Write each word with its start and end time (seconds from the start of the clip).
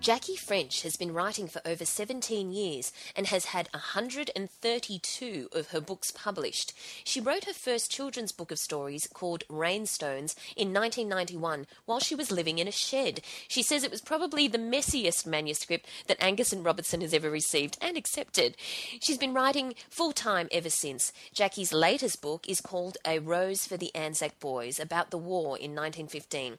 Jackie 0.00 0.36
French 0.36 0.82
has 0.82 0.96
been 0.96 1.12
writing 1.12 1.48
for 1.48 1.60
over 1.66 1.84
17 1.84 2.52
years 2.52 2.92
and 3.16 3.26
has 3.26 3.46
had 3.46 3.68
132 3.72 5.48
of 5.52 5.70
her 5.70 5.80
books 5.80 6.12
published. 6.12 6.72
She 7.02 7.20
wrote 7.20 7.46
her 7.46 7.52
first 7.52 7.90
children's 7.90 8.30
book 8.30 8.52
of 8.52 8.60
stories 8.60 9.08
called 9.12 9.42
Rainstones 9.50 10.36
in 10.56 10.72
1991 10.72 11.66
while 11.84 11.98
she 11.98 12.14
was 12.14 12.30
living 12.30 12.60
in 12.60 12.68
a 12.68 12.72
shed. 12.72 13.22
She 13.48 13.60
says 13.60 13.82
it 13.82 13.90
was 13.90 14.00
probably 14.00 14.46
the 14.46 14.56
messiest 14.56 15.26
manuscript 15.26 15.88
that 16.06 16.22
Angus 16.22 16.52
and 16.52 16.64
Robertson 16.64 17.00
has 17.00 17.12
ever 17.12 17.28
received 17.28 17.76
and 17.80 17.96
accepted. 17.96 18.56
She's 19.00 19.18
been 19.18 19.34
writing 19.34 19.74
full 19.90 20.12
time 20.12 20.48
ever 20.52 20.70
since. 20.70 21.12
Jackie's 21.34 21.72
latest 21.72 22.22
book 22.22 22.48
is 22.48 22.60
called 22.60 22.98
A 23.04 23.18
Rose 23.18 23.66
for 23.66 23.76
the 23.76 23.92
Anzac 23.96 24.38
Boys 24.38 24.78
about 24.78 25.10
the 25.10 25.18
war 25.18 25.58
in 25.58 25.74
1915. 25.74 26.58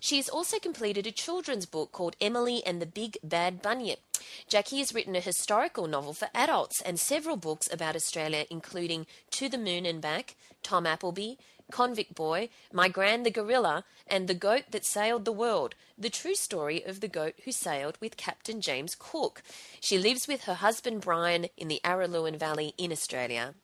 She 0.00 0.16
has 0.16 0.28
also 0.28 0.58
completed 0.58 1.06
a 1.06 1.12
children's 1.12 1.66
book 1.66 1.92
called 1.92 2.16
Emily 2.20 2.62
and 2.64 2.77
the 2.78 2.86
Big 2.86 3.18
Bad 3.22 3.62
Bunyip. 3.62 3.98
Jackie 4.46 4.78
has 4.78 4.94
written 4.94 5.16
a 5.16 5.20
historical 5.20 5.86
novel 5.86 6.12
for 6.12 6.28
adults 6.34 6.80
and 6.80 6.98
several 6.98 7.36
books 7.36 7.68
about 7.72 7.96
Australia, 7.96 8.44
including 8.50 9.06
To 9.32 9.48
the 9.48 9.58
Moon 9.58 9.86
and 9.86 10.00
Back, 10.00 10.36
Tom 10.62 10.86
Appleby, 10.86 11.34
Convict 11.70 12.14
Boy, 12.14 12.48
My 12.72 12.88
Gran 12.88 13.22
the 13.22 13.30
Gorilla, 13.30 13.84
and 14.06 14.26
The 14.26 14.34
Goat 14.34 14.64
That 14.70 14.84
Sailed 14.84 15.24
the 15.24 15.32
World, 15.32 15.74
the 15.98 16.10
true 16.10 16.34
story 16.34 16.82
of 16.84 17.00
the 17.00 17.08
goat 17.08 17.34
who 17.44 17.52
sailed 17.52 17.98
with 18.00 18.16
Captain 18.16 18.60
James 18.60 18.96
Cook. 18.98 19.42
She 19.80 19.98
lives 19.98 20.26
with 20.26 20.44
her 20.44 20.54
husband 20.54 21.02
Brian 21.02 21.46
in 21.56 21.68
the 21.68 21.80
Araluen 21.84 22.38
Valley 22.38 22.72
in 22.78 22.92
Australia. 22.92 23.54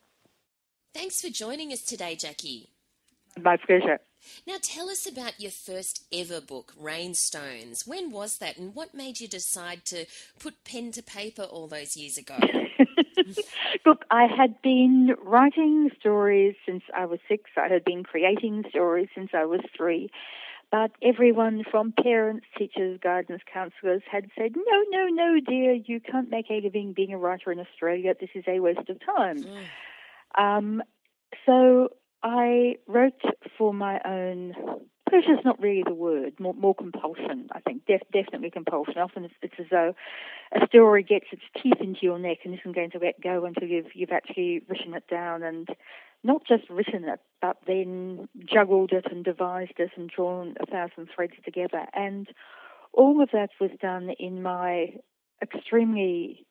Thanks 0.93 1.21
for 1.21 1.31
joining 1.31 1.73
us 1.73 1.83
today, 1.83 2.15
Jackie. 2.15 2.69
My 3.41 3.56
pleasure. 3.56 4.01
Now, 4.47 4.56
tell 4.62 4.89
us 4.89 5.06
about 5.06 5.41
your 5.41 5.50
first 5.50 6.05
ever 6.12 6.41
book, 6.41 6.72
Rainstones. 6.80 7.86
When 7.86 8.11
was 8.11 8.39
that, 8.39 8.56
and 8.56 8.75
what 8.75 8.94
made 8.94 9.20
you 9.20 9.28
decide 9.28 9.84
to 9.86 10.06
put 10.39 10.64
pen 10.64 10.92
to 10.92 11.03
paper 11.03 11.42
all 11.42 11.66
those 11.66 11.97
years 11.97 12.19
ago? 12.19 12.39
Look, 13.86 14.05
I 14.11 14.27
had 14.27 14.61
been 14.62 15.14
writing 15.22 15.91
stories 15.98 16.55
since 16.66 16.83
I 16.97 17.06
was 17.06 17.20
six. 17.28 17.50
I 17.56 17.69
had 17.69 17.84
been 17.84 18.05
creating 18.05 18.64
stories 18.69 19.08
since 19.14 19.31
I 19.34 19.44
was 19.44 19.61
three. 19.77 20.11
But 20.70 20.91
everyone 21.03 21.62
from 21.70 21.92
parents, 21.92 22.47
teachers, 22.59 22.98
guidance 23.00 23.42
counselors 23.53 24.03
had 24.11 24.28
said, 24.36 24.56
no, 24.56 24.84
no, 24.91 25.06
no, 25.06 25.41
dear, 25.47 25.72
you 25.72 26.00
can't 26.00 26.31
make 26.31 26.47
a 26.50 26.61
living 26.61 26.92
being 26.92 27.12
a 27.12 27.19
writer 27.19 27.53
in 27.53 27.61
Australia. 27.61 28.14
This 28.19 28.31
is 28.34 28.44
a 28.48 28.59
waste 28.59 28.88
of 28.88 28.98
time. 29.05 29.44
Mm. 29.44 29.62
Um, 30.42 30.83
so 31.47 31.91
I 32.25 32.77
wrote 32.89 33.20
for 33.58 33.75
my 33.75 34.00
own 34.04 34.54
pleasure 35.09 35.34
is 35.38 35.44
not 35.44 35.60
really 35.60 35.82
the 35.87 35.94
word, 35.94 36.41
more, 36.41 36.54
more 36.54 36.75
compulsion, 36.75 37.49
I 37.53 37.60
think. 37.60 37.84
Def, 37.87 38.00
definitely 38.12 38.50
compulsion. 38.50 38.99
Often 38.99 39.26
it's, 39.26 39.34
it's, 39.43 39.54
as 39.59 39.66
though 39.71 39.94
a 40.54 40.66
story 40.66 41.03
gets 41.03 41.26
its 41.31 41.43
teeth 41.62 41.81
into 41.81 42.00
your 42.03 42.19
neck 42.19 42.38
and 42.44 42.54
isn't 42.54 42.75
going 42.75 42.91
to 42.93 42.99
let 42.99 43.21
go 43.21 43.44
until 43.44 43.69
you've, 43.69 43.94
you've 43.94 44.10
actually 44.10 44.62
written 44.69 44.94
it 44.94 45.06
down 45.09 45.43
and 45.43 45.69
not 46.22 46.47
just 46.47 46.69
written 46.71 47.04
it, 47.04 47.21
but 47.43 47.59
then 47.66 48.26
juggled 48.50 48.93
it 48.93 49.04
and 49.10 49.22
devised 49.22 49.78
it 49.78 49.91
and 49.97 50.09
drawn 50.09 50.54
a 50.60 50.66
thousand 50.66 51.09
threads 51.15 51.34
together. 51.44 51.84
And 51.93 52.26
all 52.94 53.22
of 53.22 53.28
that 53.32 53.50
was 53.60 53.70
done 53.82 54.10
in 54.19 54.43
my 54.43 54.94
extremely 55.43 56.47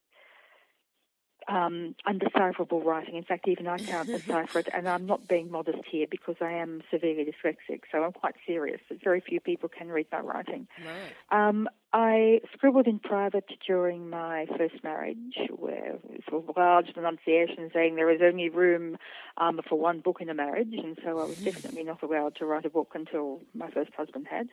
um, 1.47 1.95
undecipherable 2.05 2.83
writing. 2.83 3.15
In 3.15 3.23
fact, 3.23 3.47
even 3.47 3.67
I 3.67 3.77
can't 3.77 4.07
decipher 4.17 4.59
it, 4.59 4.69
and 4.73 4.87
I'm 4.87 5.05
not 5.05 5.27
being 5.27 5.51
modest 5.51 5.79
here 5.89 6.07
because 6.09 6.35
I 6.41 6.51
am 6.51 6.81
severely 6.91 7.25
dyslexic, 7.25 7.81
so 7.91 8.03
I'm 8.03 8.11
quite 8.11 8.35
serious. 8.45 8.81
Very 9.03 9.21
few 9.21 9.39
people 9.39 9.69
can 9.69 9.89
read 9.89 10.07
my 10.11 10.19
writing. 10.19 10.67
Right. 10.85 11.47
Um, 11.47 11.69
I 11.91 12.41
scribbled 12.53 12.87
in 12.87 12.99
private 12.99 13.45
during 13.67 14.09
my 14.09 14.47
first 14.57 14.83
marriage, 14.83 15.37
where 15.55 15.99
sort 16.29 16.49
of 16.49 16.57
large 16.57 16.93
denunciation 16.93 17.69
saying 17.73 17.95
there 17.95 18.09
is 18.09 18.21
only 18.23 18.49
room 18.49 18.97
um, 19.37 19.59
for 19.67 19.77
one 19.77 19.99
book 19.99 20.17
in 20.19 20.29
a 20.29 20.33
marriage, 20.33 20.73
and 20.73 20.97
so 21.03 21.19
I 21.19 21.25
was 21.25 21.37
hmm. 21.37 21.45
definitely 21.45 21.83
not 21.83 22.01
allowed 22.01 22.35
to 22.37 22.45
write 22.45 22.65
a 22.65 22.69
book 22.69 22.91
until 22.95 23.41
my 23.53 23.69
first 23.69 23.91
husband 23.95 24.27
had. 24.29 24.49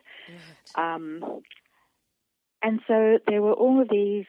Right. 0.75 0.95
Um, 0.95 1.41
and 2.63 2.79
so 2.87 3.17
there 3.27 3.41
were 3.41 3.53
all 3.53 3.81
of 3.81 3.89
these 3.89 4.25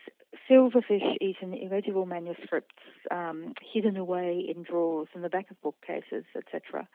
silverfish 0.50 1.16
eaten 1.20 1.54
illegible 1.54 2.06
manuscripts 2.06 2.74
um, 3.10 3.54
hidden 3.72 3.96
away 3.96 4.44
in 4.48 4.62
drawers 4.62 5.08
in 5.14 5.22
the 5.22 5.28
back 5.28 5.50
of 5.50 5.60
bookcases, 5.62 6.24
etc. 6.36 6.88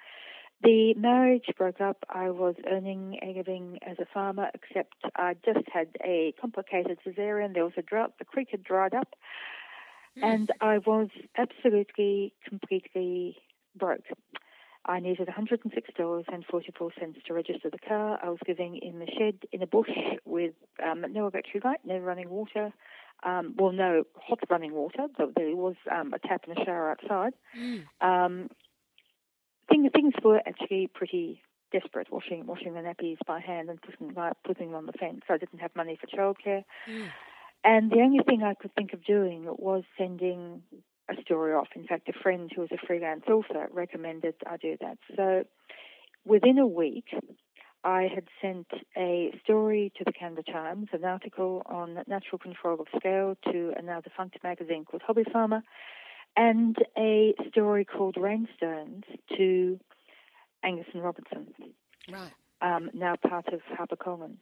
The 0.64 0.96
marriage 0.96 1.46
broke 1.58 1.82
up. 1.82 1.98
I 2.10 2.32
was 2.32 2.56
earning 2.70 3.20
a 3.22 3.38
living 3.38 3.78
as 3.86 3.98
a 4.00 4.06
farmer, 4.12 4.50
except 4.56 4.96
I 5.16 5.36
just 5.46 5.68
had 5.72 5.90
a 6.04 6.34
complicated 6.42 6.98
cesarean. 7.06 7.54
There 7.54 7.64
was 7.64 7.74
a 7.78 7.84
drought. 7.84 8.14
The 8.18 8.26
creek 8.26 8.50
had 8.52 8.64
dried 8.64 8.96
up. 8.96 9.10
Hmm. 10.18 10.24
And 10.24 10.50
I 10.60 10.80
was 10.80 11.10
absolutely, 11.38 12.34
completely 12.48 13.38
broke. 13.76 14.06
I 14.88 15.00
needed 15.00 15.28
$106.44 15.28 17.26
to 17.26 17.34
register 17.34 17.70
the 17.70 17.78
car. 17.78 18.20
I 18.24 18.30
was 18.30 18.40
living 18.48 18.78
in 18.82 19.00
the 19.00 19.08
shed 19.18 19.40
in 19.52 19.62
a 19.62 19.68
bush 19.68 19.90
with 20.26 20.54
um, 20.84 21.06
no 21.12 21.28
electric 21.28 21.64
light, 21.64 21.80
no 21.86 21.98
running 21.98 22.30
water, 22.30 22.72
um, 23.24 23.56
well, 23.58 23.72
no 23.72 24.04
hot 24.16 24.40
running 24.50 24.74
water, 24.74 25.08
but 25.18 25.34
there 25.36 25.56
was 25.56 25.76
um, 25.92 26.14
a 26.14 26.20
tap 26.20 26.46
and 26.48 26.58
a 26.58 26.66
shower 26.66 26.92
outside. 26.92 27.34
Mm. 27.60 27.84
Um, 28.00 28.50
things 29.70 29.90
things 29.94 30.14
were 30.24 30.42
actually 30.46 30.88
pretty 30.94 31.42
desperate. 31.72 32.12
Washing 32.12 32.46
washing 32.46 32.74
the 32.74 32.82
nappies 32.82 33.18
by 33.26 33.40
hand 33.40 33.70
and 33.70 33.82
putting 33.82 34.16
putting 34.46 34.68
them 34.68 34.76
on 34.76 34.86
the 34.86 34.94
fence. 34.94 35.22
I 35.30 35.38
didn't 35.38 35.60
have 35.60 35.76
money 35.76 36.00
for 36.00 36.08
childcare, 36.08 36.64
mm. 36.90 37.08
and 37.64 37.92
the 37.92 38.02
only 38.02 38.20
thing 38.24 38.44
I 38.44 38.54
could 38.54 38.74
think 38.76 38.94
of 38.94 39.04
doing 39.04 39.46
was 39.58 39.84
sending 39.98 40.62
a 41.10 41.22
story 41.22 41.54
off. 41.54 41.70
In 41.76 41.86
fact, 41.86 42.10
a 42.10 42.14
friend 42.14 42.52
who 42.54 42.62
was 42.62 42.72
a 42.72 42.86
freelance 42.86 43.24
author 43.28 43.68
recommended 43.72 44.36
I 44.46 44.58
do 44.58 44.78
that. 44.82 44.98
So 45.16 45.44
within 46.26 46.58
a 46.58 46.68
week, 46.68 47.06
I 47.84 48.10
had 48.14 48.28
sent 48.42 48.68
a 48.98 49.32
story 49.44 49.92
to 49.98 50.04
the 50.04 50.12
Canberra 50.12 50.44
Times, 50.44 50.90
an 50.92 51.06
article 51.06 51.62
on 51.66 52.00
natural 52.08 52.40
control 52.40 52.80
of 52.82 52.88
scale 52.98 53.38
to 53.52 53.74
another 53.78 54.10
defunct 54.10 54.38
magazine 54.44 54.84
called 54.84 55.04
Hobby 55.06 55.24
Farmer, 55.32 55.64
and 56.36 56.76
a 56.98 57.34
story 57.50 57.86
called 57.86 58.16
Rainstones 58.16 59.04
to 59.38 59.80
Angus 60.64 60.88
and 60.94 61.04
Robertson, 61.04 61.48
right. 62.12 62.32
um, 62.62 62.90
now 62.94 63.16
part 63.16 63.48
of 63.54 63.62
HarperCollins. 63.80 64.40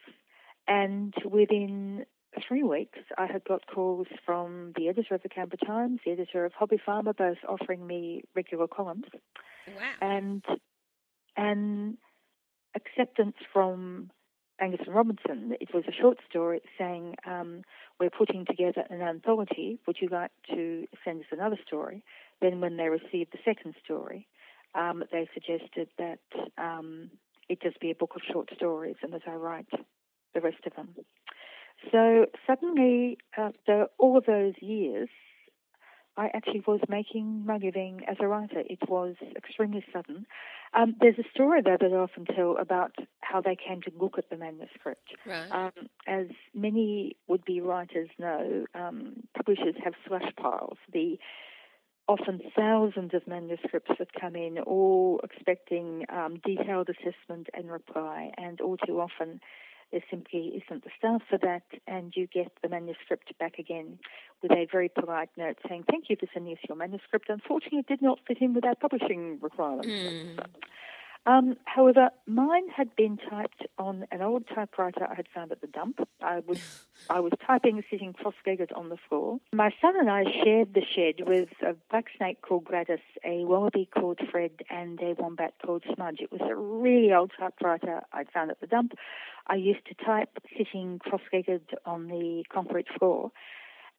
And 0.68 1.14
within 1.24 2.06
three 2.48 2.64
weeks, 2.64 3.00
I 3.18 3.26
had 3.26 3.44
got 3.44 3.68
calls 3.68 4.08
from 4.26 4.74
the 4.76 4.90
editor 4.90 5.16
of 5.16 5.24
the 5.24 5.30
Canberra 5.30 5.66
Times, 5.66 6.00
the 6.06 6.12
editor 6.12 6.46
of 6.46 6.54
Hobby 6.54 6.80
Farmer, 6.84 7.14
both 7.14 7.38
offering 7.48 7.86
me 7.86 8.24
regular 8.36 8.68
columns. 8.68 9.06
Wow. 9.68 9.92
And 10.02 10.44
and 11.38 11.98
acceptance 12.76 13.36
from 13.52 14.10
Angus 14.60 14.82
and 14.86 14.96
Robertson. 14.96 15.54
It 15.60 15.74
was 15.74 15.84
a 15.88 15.92
short 15.92 16.18
story 16.30 16.62
saying, 16.78 17.16
um, 17.26 17.64
We're 18.00 18.10
putting 18.10 18.46
together 18.46 18.84
an 18.90 19.02
anthology. 19.02 19.80
Would 19.88 19.98
you 20.00 20.08
like 20.10 20.32
to 20.54 20.88
send 21.04 21.22
us 21.22 21.28
another 21.32 21.58
story? 21.66 22.04
Then, 22.42 22.62
when 22.62 22.78
they 22.78 22.90
received 22.90 23.34
the 23.34 23.40
second 23.44 23.76
story, 23.84 24.28
um, 24.74 25.04
they 25.12 25.28
suggested 25.34 25.90
that 25.98 26.20
um, 26.58 27.10
it 27.50 27.62
just 27.62 27.80
be 27.80 27.92
a 27.92 27.96
book 27.96 28.12
of 28.16 28.22
short 28.32 28.50
stories 28.56 28.96
and 29.02 29.14
that 29.14 29.22
I 29.28 29.36
write 29.36 29.70
the 30.34 30.42
rest 30.42 30.66
of 30.66 30.76
them. 30.76 30.90
So, 31.92 32.26
suddenly, 32.48 33.18
after 33.38 33.88
all 33.98 34.22
those 34.26 34.54
years, 34.62 35.10
I 36.18 36.30
actually 36.34 36.64
was 36.66 36.80
making 36.88 37.46
my 37.46 37.58
living 37.58 38.02
as 38.08 38.18
a 38.22 38.28
writer. 38.28 38.64
It 38.66 38.80
was 38.88 39.16
extremely 39.36 39.84
sudden. 39.92 40.26
Um, 40.74 40.96
there's 41.00 41.20
a 41.20 41.30
story 41.34 41.62
though 41.62 41.78
that 41.80 41.92
I 41.92 41.96
often 41.96 42.26
tell 42.26 42.58
about 42.58 42.96
how 43.22 43.42
they 43.42 43.56
came 43.56 43.82
to 43.82 43.92
look 44.00 44.18
at 44.18 44.30
the 44.30 44.38
manuscript. 44.38 45.10
Right. 45.26 45.50
Um, 45.52 45.88
as 46.08 46.28
many 46.54 47.18
would-be 47.28 47.60
writers 47.62 48.10
know, 48.18 48.66
um, 48.74 49.24
publishers 49.36 49.76
have 49.84 49.94
slush 50.08 50.32
piles. 50.38 50.78
The 50.92 51.18
often 52.08 52.40
thousands 52.56 53.14
of 53.14 53.28
manuscripts 53.28 53.92
that 54.00 54.10
come 54.20 54.36
in, 54.36 54.60
all 54.60 55.20
expecting 55.24 56.06
um, 56.10 56.40
detailed 56.46 56.90
assessment 56.90 57.48
and 57.54 57.72
reply, 57.72 58.32
and 58.38 58.62
all 58.62 58.78
too 58.78 59.02
often 59.02 59.42
there 59.96 60.04
simply 60.10 60.62
isn't 60.62 60.84
the 60.84 60.90
staff 60.98 61.22
for 61.30 61.38
that, 61.38 61.64
and 61.88 62.12
you 62.18 62.28
get 62.28 62.52
the 62.62 62.68
manuscript 62.68 63.32
back 63.40 63.58
again 63.58 63.98
with 64.42 64.52
a 64.52 64.68
very 64.70 64.90
polite 64.90 65.30
note 65.38 65.56
saying, 65.70 65.86
Thank 65.90 66.10
you 66.10 66.18
for 66.20 66.28
sending 66.34 66.52
us 66.52 66.60
your 66.68 66.76
manuscript. 66.76 67.30
Unfortunately, 67.30 67.80
it 67.80 67.88
did 67.88 68.02
not 68.02 68.20
fit 68.28 68.42
in 68.42 68.54
with 68.54 68.66
our 68.66 68.76
publishing 68.76 69.40
requirements. 69.42 69.88
Mm. 69.88 70.46
Um, 71.28 71.58
however, 71.66 72.12
mine 72.28 72.70
had 72.70 72.96
been 72.96 73.18
typed 73.18 73.66
on 73.80 74.06
an 74.12 74.22
old 74.22 74.44
typewriter 74.48 75.08
I 75.10 75.16
had 75.16 75.28
found 75.34 75.52
at 75.52 75.60
the 75.60 75.68
dump. 75.68 76.08
I 76.22 76.42
was 76.46 76.86
I 77.10 77.20
was 77.20 77.32
typing 77.46 77.84
sitting 77.90 78.14
cross-legged 78.14 78.72
on 78.74 78.90
the 78.90 78.98
floor. 79.10 79.40
My 79.52 79.74
son 79.82 79.96
and 80.00 80.10
I 80.10 80.24
shared 80.44 80.76
the 80.76 80.84
shed 80.86 81.28
with 81.28 81.50
a 81.64 81.76
black 81.90 82.06
snake 82.16 82.42
called 82.42 82.66
Gladys, 82.66 83.00
a 83.24 83.44
wallaby 83.46 83.90
called 83.92 84.20
Fred, 84.32 84.52
and 84.70 85.00
a 85.02 85.14
wombat 85.18 85.56
called 85.66 85.84
Smudge. 85.96 86.20
It 86.20 86.32
was 86.32 86.42
a 86.42 86.56
really 86.56 87.12
old 87.12 87.32
typewriter 87.40 88.02
I'd 88.14 88.30
found 88.32 88.52
at 88.52 88.60
the 88.62 88.68
dump. 88.68 88.94
I 89.48 89.56
used 89.56 89.86
to 89.88 89.96
type 89.96 90.38
sitting 90.56 91.00
cross-legged 91.00 91.76
on 91.86 92.08
the 92.08 92.44
concrete 92.54 92.88
floor, 93.00 93.32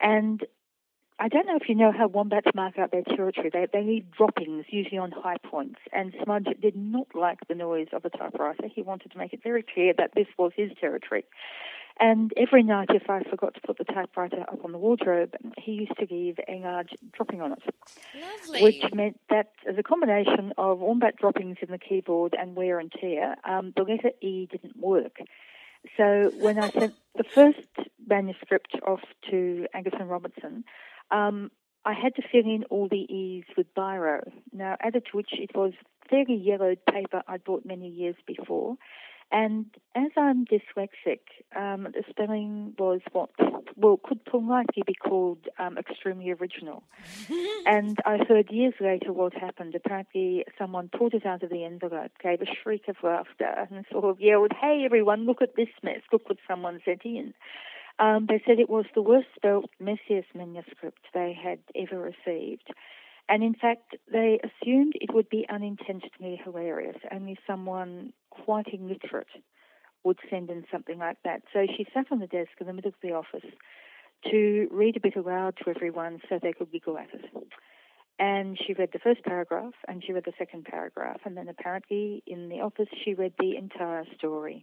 and 0.00 0.44
I 1.18 1.28
don't 1.28 1.46
know 1.46 1.56
if 1.56 1.68
you 1.68 1.74
know 1.74 1.92
how 1.96 2.08
wombats 2.08 2.48
mark 2.54 2.78
out 2.78 2.90
their 2.90 3.02
territory. 3.02 3.50
They, 3.50 3.66
they 3.72 3.82
need 3.82 4.10
droppings, 4.10 4.66
usually 4.68 4.98
on 4.98 5.12
high 5.12 5.38
points. 5.38 5.80
And 5.92 6.14
Smudge 6.22 6.48
did 6.60 6.76
not 6.76 7.06
like 7.14 7.38
the 7.48 7.54
noise 7.54 7.88
of 7.92 8.04
a 8.04 8.10
typewriter. 8.10 8.68
He 8.72 8.82
wanted 8.82 9.12
to 9.12 9.18
make 9.18 9.32
it 9.32 9.42
very 9.42 9.62
clear 9.62 9.94
that 9.96 10.10
this 10.14 10.26
was 10.38 10.52
his 10.54 10.72
territory. 10.78 11.24
And 11.98 12.30
every 12.36 12.62
night, 12.62 12.88
if 12.90 13.08
I 13.08 13.22
forgot 13.22 13.54
to 13.54 13.60
put 13.62 13.78
the 13.78 13.84
typewriter 13.84 14.42
up 14.42 14.62
on 14.62 14.72
the 14.72 14.78
wardrobe, 14.78 15.34
he 15.56 15.72
used 15.72 15.96
to 15.98 16.06
leave 16.10 16.38
a 16.46 16.56
large 16.56 16.90
dropping 17.12 17.40
on 17.40 17.52
it. 17.52 17.62
Lovely. 18.14 18.62
Which 18.62 18.92
meant 18.92 19.18
that 19.30 19.52
as 19.66 19.76
a 19.78 19.82
combination 19.82 20.52
of 20.58 20.80
wombat 20.80 21.16
droppings 21.16 21.56
in 21.62 21.70
the 21.70 21.78
keyboard 21.78 22.36
and 22.38 22.54
wear 22.54 22.78
and 22.78 22.92
tear, 22.92 23.36
um, 23.48 23.72
the 23.74 23.84
letter 23.84 24.10
E 24.20 24.46
didn't 24.50 24.76
work. 24.76 25.16
So 25.96 26.30
when 26.40 26.58
I 26.58 26.70
sent 26.70 26.94
the 27.16 27.24
first 27.24 27.88
manuscript 28.06 28.76
off 28.86 29.00
to 29.30 29.66
Angus 29.72 29.94
and 29.98 30.10
Robertson, 30.10 30.64
um, 31.11 31.50
I 31.85 31.93
had 31.93 32.14
to 32.17 32.23
fill 32.32 32.44
in 32.44 32.64
all 32.70 32.88
the 32.88 33.12
E's 33.12 33.44
with 33.56 33.73
biro. 33.75 34.20
Now, 34.53 34.76
added 34.81 35.05
to 35.11 35.17
which 35.17 35.31
it 35.32 35.55
was 35.55 35.73
fairly 36.11 36.35
yellowed 36.35 36.79
paper 36.91 37.23
I'd 37.29 37.44
bought 37.44 37.64
many 37.64 37.88
years 37.88 38.17
before. 38.26 38.76
And 39.32 39.67
as 39.97 40.11
I'm 40.17 40.44
dyslexic, 40.44 41.20
um, 41.56 41.88
the 41.93 42.05
spelling 42.08 42.75
was 42.79 43.00
what, 43.11 43.31
well, 43.76 44.00
could 44.03 44.25
politely 44.25 44.85
be 44.87 44.94
called 44.94 45.38
um, 45.58 45.79
extremely 45.79 46.31
original. 46.31 46.85
and 47.67 47.99
I 48.06 48.19
heard 48.29 48.50
years 48.50 48.75
later 48.81 49.12
what 49.12 49.35
happened. 49.35 49.75
Apparently, 49.75 50.44
someone 50.56 50.91
pulled 50.97 51.14
it 51.14 51.26
out 51.26 51.43
of 51.43 51.50
the 51.50 51.64
envelope, 51.64 52.12
gave 52.23 52.41
a 52.41 52.47
shriek 52.47 52.87
of 52.88 52.97
laughter, 53.02 53.67
and 53.70 53.85
sort 53.91 54.05
of 54.05 54.20
yelled, 54.20 54.52
Hey, 54.61 54.82
everyone, 54.85 55.26
look 55.26 55.43
at 55.43 55.56
this 55.56 55.69
mess. 55.82 56.02
Look 56.12 56.29
what 56.29 56.38
someone 56.49 56.81
sent 56.85 57.02
in. 57.05 57.35
Um, 57.98 58.26
they 58.28 58.43
said 58.46 58.58
it 58.58 58.69
was 58.69 58.84
the 58.94 59.02
worst 59.02 59.28
spelt, 59.34 59.70
messiest 59.81 60.34
manuscript 60.34 61.00
they 61.14 61.37
had 61.40 61.60
ever 61.75 61.98
received. 61.98 62.69
And 63.28 63.43
in 63.43 63.54
fact, 63.54 63.96
they 64.10 64.38
assumed 64.44 64.93
it 64.96 65.12
would 65.12 65.28
be 65.28 65.46
unintentionally 65.48 66.40
hilarious. 66.43 66.96
Only 67.10 67.38
someone 67.46 68.12
quite 68.31 68.66
illiterate 68.72 69.26
would 70.04 70.19
send 70.31 70.50
in 70.50 70.64
something 70.70 70.98
like 70.98 71.16
that. 71.25 71.43
So 71.52 71.66
she 71.76 71.87
sat 71.93 72.06
on 72.12 72.20
the 72.20 72.28
desk 72.28 72.50
in 72.60 72.66
the 72.66 72.72
middle 72.72 72.90
of 72.90 72.94
the 73.02 73.12
office 73.12 73.50
to 74.31 74.69
read 74.70 74.96
a 74.96 75.00
bit 75.00 75.16
aloud 75.16 75.56
to 75.64 75.70
everyone 75.70 76.20
so 76.28 76.38
they 76.40 76.52
could 76.52 76.70
giggle 76.70 76.99
at 76.99 77.12
it. 77.12 77.25
And 78.19 78.58
she 78.64 78.72
read 78.72 78.90
the 78.92 78.99
first 78.99 79.25
paragraph 79.25 79.75
and 79.88 80.02
she 80.04 80.12
read 80.12 80.25
the 80.25 80.32
second 80.38 80.64
paragraph. 80.64 81.20
And 81.25 81.37
then 81.37 81.49
apparently 81.49 82.22
in 82.26 82.49
the 82.49 82.60
office, 82.60 82.88
she 83.04 83.14
read 83.14 83.34
the 83.38 83.56
entire 83.56 84.04
story 84.16 84.62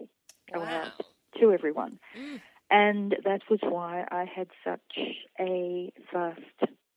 wow. 0.53 0.61
aloud 0.61 0.91
to 1.39 1.51
everyone. 1.51 1.99
Mm. 2.17 2.41
And 2.73 3.15
that 3.23 3.41
was 3.51 3.59
why 3.61 4.03
I 4.09 4.25
had 4.25 4.47
such 4.63 4.97
a 5.39 5.93
fast 6.11 6.39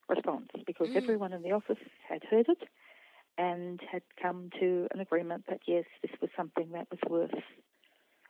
response 0.09 0.49
because 0.67 0.89
mm. 0.89 0.97
everyone 0.97 1.35
in 1.35 1.43
the 1.43 1.53
office 1.53 1.77
had 2.09 2.23
heard 2.31 2.47
it 2.49 2.63
and 3.37 3.79
had 3.93 4.01
come 4.21 4.49
to 4.59 4.89
an 4.95 5.01
agreement 5.01 5.45
that 5.51 5.61
yes, 5.67 5.85
this 6.01 6.13
was 6.23 6.31
something 6.35 6.71
that 6.73 6.87
was 6.91 6.99
worth. 7.11 7.43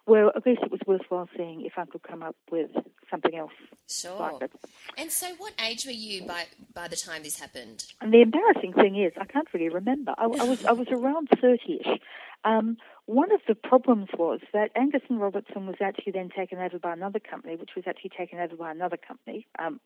Well, 0.08 0.32
at 0.34 0.44
least 0.44 0.62
it 0.64 0.72
was 0.72 0.80
worthwhile 0.88 1.28
seeing 1.36 1.64
if 1.64 1.74
I 1.76 1.84
could 1.84 2.02
come 2.02 2.24
up 2.24 2.34
with 2.50 2.70
something 3.08 3.36
else 3.36 3.52
sure. 3.88 4.18
like 4.18 4.42
it. 4.42 4.52
And 4.98 5.12
so, 5.12 5.28
what 5.38 5.52
age 5.64 5.84
were 5.86 5.92
you 5.92 6.26
by 6.26 6.46
by 6.74 6.88
the 6.88 6.96
time 6.96 7.22
this 7.22 7.38
happened? 7.38 7.84
And 8.00 8.12
the 8.12 8.22
embarrassing 8.22 8.72
thing 8.72 9.00
is, 9.00 9.12
I 9.20 9.24
can't 9.24 9.46
really 9.54 9.68
remember. 9.68 10.14
I, 10.18 10.24
I 10.24 10.44
was 10.44 10.64
I 10.64 10.72
was 10.72 10.88
around 10.90 11.28
thirty-ish. 11.40 12.00
Um, 12.44 12.76
one 13.06 13.32
of 13.32 13.40
the 13.46 13.54
problems 13.54 14.08
was 14.18 14.40
that 14.52 14.70
Angus 14.76 15.02
and 15.08 15.20
Robertson 15.20 15.66
was 15.66 15.76
actually 15.80 16.12
then 16.12 16.28
taken 16.28 16.58
over 16.58 16.78
by 16.78 16.92
another 16.92 17.20
company, 17.20 17.56
which 17.56 17.70
was 17.76 17.84
actually 17.86 18.10
taken 18.16 18.38
over 18.38 18.56
by 18.56 18.70
another 18.70 18.96
company, 18.96 19.46
um, 19.58 19.80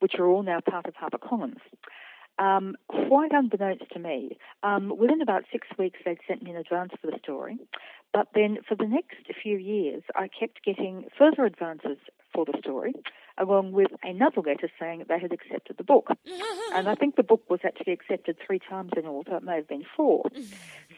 which 0.00 0.14
are 0.18 0.26
all 0.26 0.42
now 0.42 0.60
part 0.60 0.86
of 0.86 0.94
HarperCollins. 0.94 1.60
Um, 2.38 2.76
quite 2.88 3.30
unbeknownst 3.32 3.84
to 3.92 3.98
me, 3.98 4.38
um, 4.62 4.92
within 4.98 5.22
about 5.22 5.44
six 5.52 5.68
weeks 5.78 6.00
they'd 6.04 6.18
sent 6.26 6.42
me 6.42 6.50
an 6.50 6.56
advance 6.56 6.92
for 7.00 7.10
the 7.10 7.18
story. 7.22 7.58
But 8.12 8.28
then 8.34 8.58
for 8.68 8.74
the 8.74 8.86
next 8.86 9.16
few 9.40 9.56
years, 9.56 10.02
I 10.16 10.28
kept 10.28 10.64
getting 10.64 11.04
further 11.16 11.44
advances 11.44 11.98
for 12.32 12.44
the 12.44 12.58
story, 12.58 12.92
along 13.38 13.72
with 13.72 13.90
another 14.02 14.40
letter 14.40 14.70
saying 14.78 15.00
that 15.00 15.08
they 15.08 15.18
had 15.18 15.32
accepted 15.32 15.76
the 15.76 15.84
book. 15.84 16.08
and 16.74 16.88
I 16.88 16.94
think 16.94 17.16
the 17.16 17.22
book 17.22 17.42
was 17.48 17.60
actually 17.64 17.92
accepted 17.92 18.36
three 18.44 18.58
times 18.58 18.92
in 18.96 19.06
all, 19.06 19.24
so 19.28 19.36
it 19.36 19.42
may 19.42 19.56
have 19.56 19.68
been 19.68 19.84
four. 19.96 20.24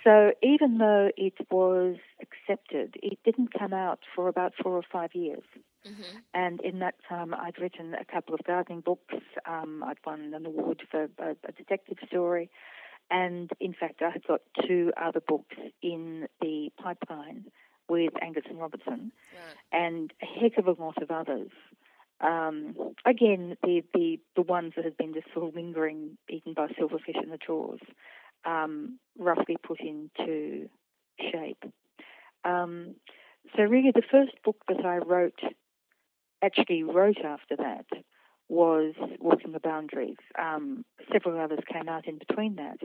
so 0.04 0.32
even 0.42 0.78
though 0.78 1.10
it 1.16 1.34
was 1.50 1.96
accepted, 2.20 2.96
it 3.02 3.18
didn't 3.24 3.58
come 3.58 3.72
out 3.72 4.00
for 4.14 4.28
about 4.28 4.52
four 4.62 4.72
or 4.72 4.84
five 4.90 5.14
years. 5.14 5.44
Mm-hmm. 5.86 6.18
And 6.34 6.60
in 6.62 6.80
that 6.80 6.96
time, 7.08 7.34
I'd 7.34 7.58
written 7.60 7.94
a 7.94 8.04
couple 8.04 8.34
of 8.34 8.40
gardening 8.44 8.80
books. 8.80 9.14
Um, 9.46 9.82
I'd 9.84 9.98
won 10.04 10.32
an 10.34 10.44
award 10.44 10.82
for 10.90 11.08
a, 11.18 11.36
a, 11.46 11.52
detective 11.52 11.98
story. 12.08 12.50
And 13.10 13.50
in 13.60 13.72
fact, 13.72 14.02
I 14.02 14.10
had 14.10 14.26
got 14.26 14.40
two 14.66 14.92
other 15.00 15.20
books 15.20 15.54
in 15.80 16.26
the 16.40 16.70
pipeline 16.82 17.44
with 17.88 18.12
Angus 18.20 18.42
and 18.48 18.58
Robertson, 18.58 19.12
right. 19.32 19.80
and 19.80 20.12
a 20.20 20.26
heck 20.40 20.58
of 20.58 20.66
a 20.66 20.82
lot 20.82 21.00
of 21.00 21.12
others. 21.12 21.50
Um, 22.20 22.74
again, 23.04 23.56
the, 23.62 23.82
the 23.92 24.18
the 24.36 24.42
ones 24.42 24.72
that 24.76 24.84
have 24.84 24.96
been 24.96 25.12
just 25.12 25.26
sort 25.34 25.48
of 25.48 25.54
lingering, 25.54 26.16
eaten 26.30 26.54
by 26.54 26.68
silverfish 26.68 27.22
in 27.22 27.30
the 27.30 27.36
drawers, 27.36 27.80
um, 28.44 28.98
roughly 29.18 29.56
put 29.62 29.80
into 29.80 30.68
shape. 31.20 31.62
Um, 32.44 32.94
so 33.54 33.62
really, 33.62 33.92
the 33.94 34.02
first 34.10 34.32
book 34.44 34.56
that 34.68 34.84
I 34.84 34.98
wrote, 34.98 35.40
actually 36.42 36.82
wrote 36.82 37.18
after 37.24 37.56
that, 37.56 37.86
was 38.48 38.94
Walking 39.20 39.52
the 39.52 39.60
Boundaries. 39.60 40.16
Um, 40.38 40.84
several 41.12 41.40
others 41.40 41.60
came 41.70 41.88
out 41.88 42.06
in 42.06 42.18
between 42.18 42.56
that, 42.56 42.78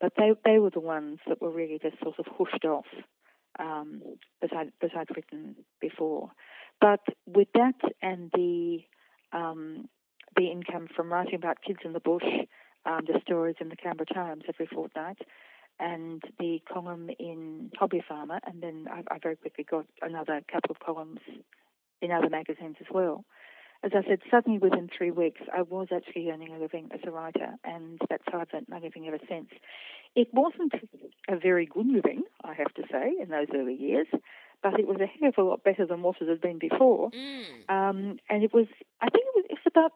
but 0.00 0.12
they 0.16 0.32
they 0.44 0.58
were 0.58 0.70
the 0.70 0.80
ones 0.80 1.18
that 1.26 1.40
were 1.40 1.50
really 1.50 1.78
just 1.82 2.00
sort 2.02 2.18
of 2.18 2.26
hushed 2.38 2.64
off 2.64 2.86
um, 3.58 4.02
that 4.40 4.52
I'd 4.52 4.72
that 4.80 4.96
I'd 4.96 5.16
written 5.16 5.56
before. 5.80 6.30
But 6.80 7.00
with 7.26 7.48
that 7.54 7.74
and 8.02 8.30
the 8.34 8.80
um, 9.32 9.88
the 10.36 10.50
income 10.50 10.88
from 10.94 11.12
writing 11.12 11.36
about 11.36 11.58
kids 11.66 11.80
in 11.84 11.92
the 11.92 12.00
bush, 12.00 12.24
um, 12.84 13.00
the 13.06 13.20
stories 13.22 13.56
in 13.60 13.68
the 13.68 13.76
Canberra 13.76 14.06
Times 14.06 14.44
every 14.48 14.66
fortnight, 14.66 15.18
and 15.80 16.22
the 16.38 16.60
column 16.70 17.10
in 17.18 17.70
Hobby 17.78 18.02
Farmer, 18.06 18.40
and 18.46 18.62
then 18.62 18.86
I, 18.90 19.02
I 19.14 19.18
very 19.22 19.36
quickly 19.36 19.64
got 19.64 19.86
another 20.02 20.40
couple 20.50 20.70
of 20.70 20.80
columns 20.80 21.20
in 22.02 22.12
other 22.12 22.28
magazines 22.28 22.76
as 22.80 22.86
well 22.92 23.24
as 23.82 23.92
I 23.94 24.08
said, 24.08 24.20
suddenly 24.30 24.58
within 24.58 24.88
three 24.88 25.10
weeks, 25.10 25.40
I 25.54 25.62
was 25.62 25.88
actually 25.94 26.30
earning 26.30 26.52
a 26.52 26.58
living 26.58 26.88
as 26.92 27.00
a 27.06 27.10
writer, 27.10 27.54
and 27.64 28.00
that's 28.08 28.22
how 28.30 28.40
I've 28.40 28.48
earned 28.54 28.66
my 28.68 28.78
living 28.78 29.06
ever 29.06 29.18
since. 29.28 29.48
It 30.14 30.28
wasn't 30.32 30.72
a 31.28 31.36
very 31.36 31.66
good 31.66 31.86
living, 31.86 32.22
I 32.42 32.54
have 32.54 32.72
to 32.74 32.82
say, 32.90 33.12
in 33.20 33.28
those 33.28 33.46
early 33.54 33.74
years, 33.74 34.06
but 34.62 34.78
it 34.80 34.86
was 34.86 34.98
a 35.00 35.06
hell 35.06 35.28
of 35.28 35.38
a 35.38 35.42
lot 35.42 35.64
better 35.64 35.86
than 35.86 36.02
what 36.02 36.16
it 36.20 36.28
had 36.28 36.40
been 36.40 36.58
before. 36.58 37.10
Mm. 37.10 37.44
Um, 37.68 38.18
and 38.28 38.42
it 38.42 38.52
was, 38.52 38.66
I 39.00 39.08
think 39.10 39.24
it 39.26 39.34
was, 39.34 39.44
it 39.50 39.58
was 39.64 39.72
about 39.74 39.92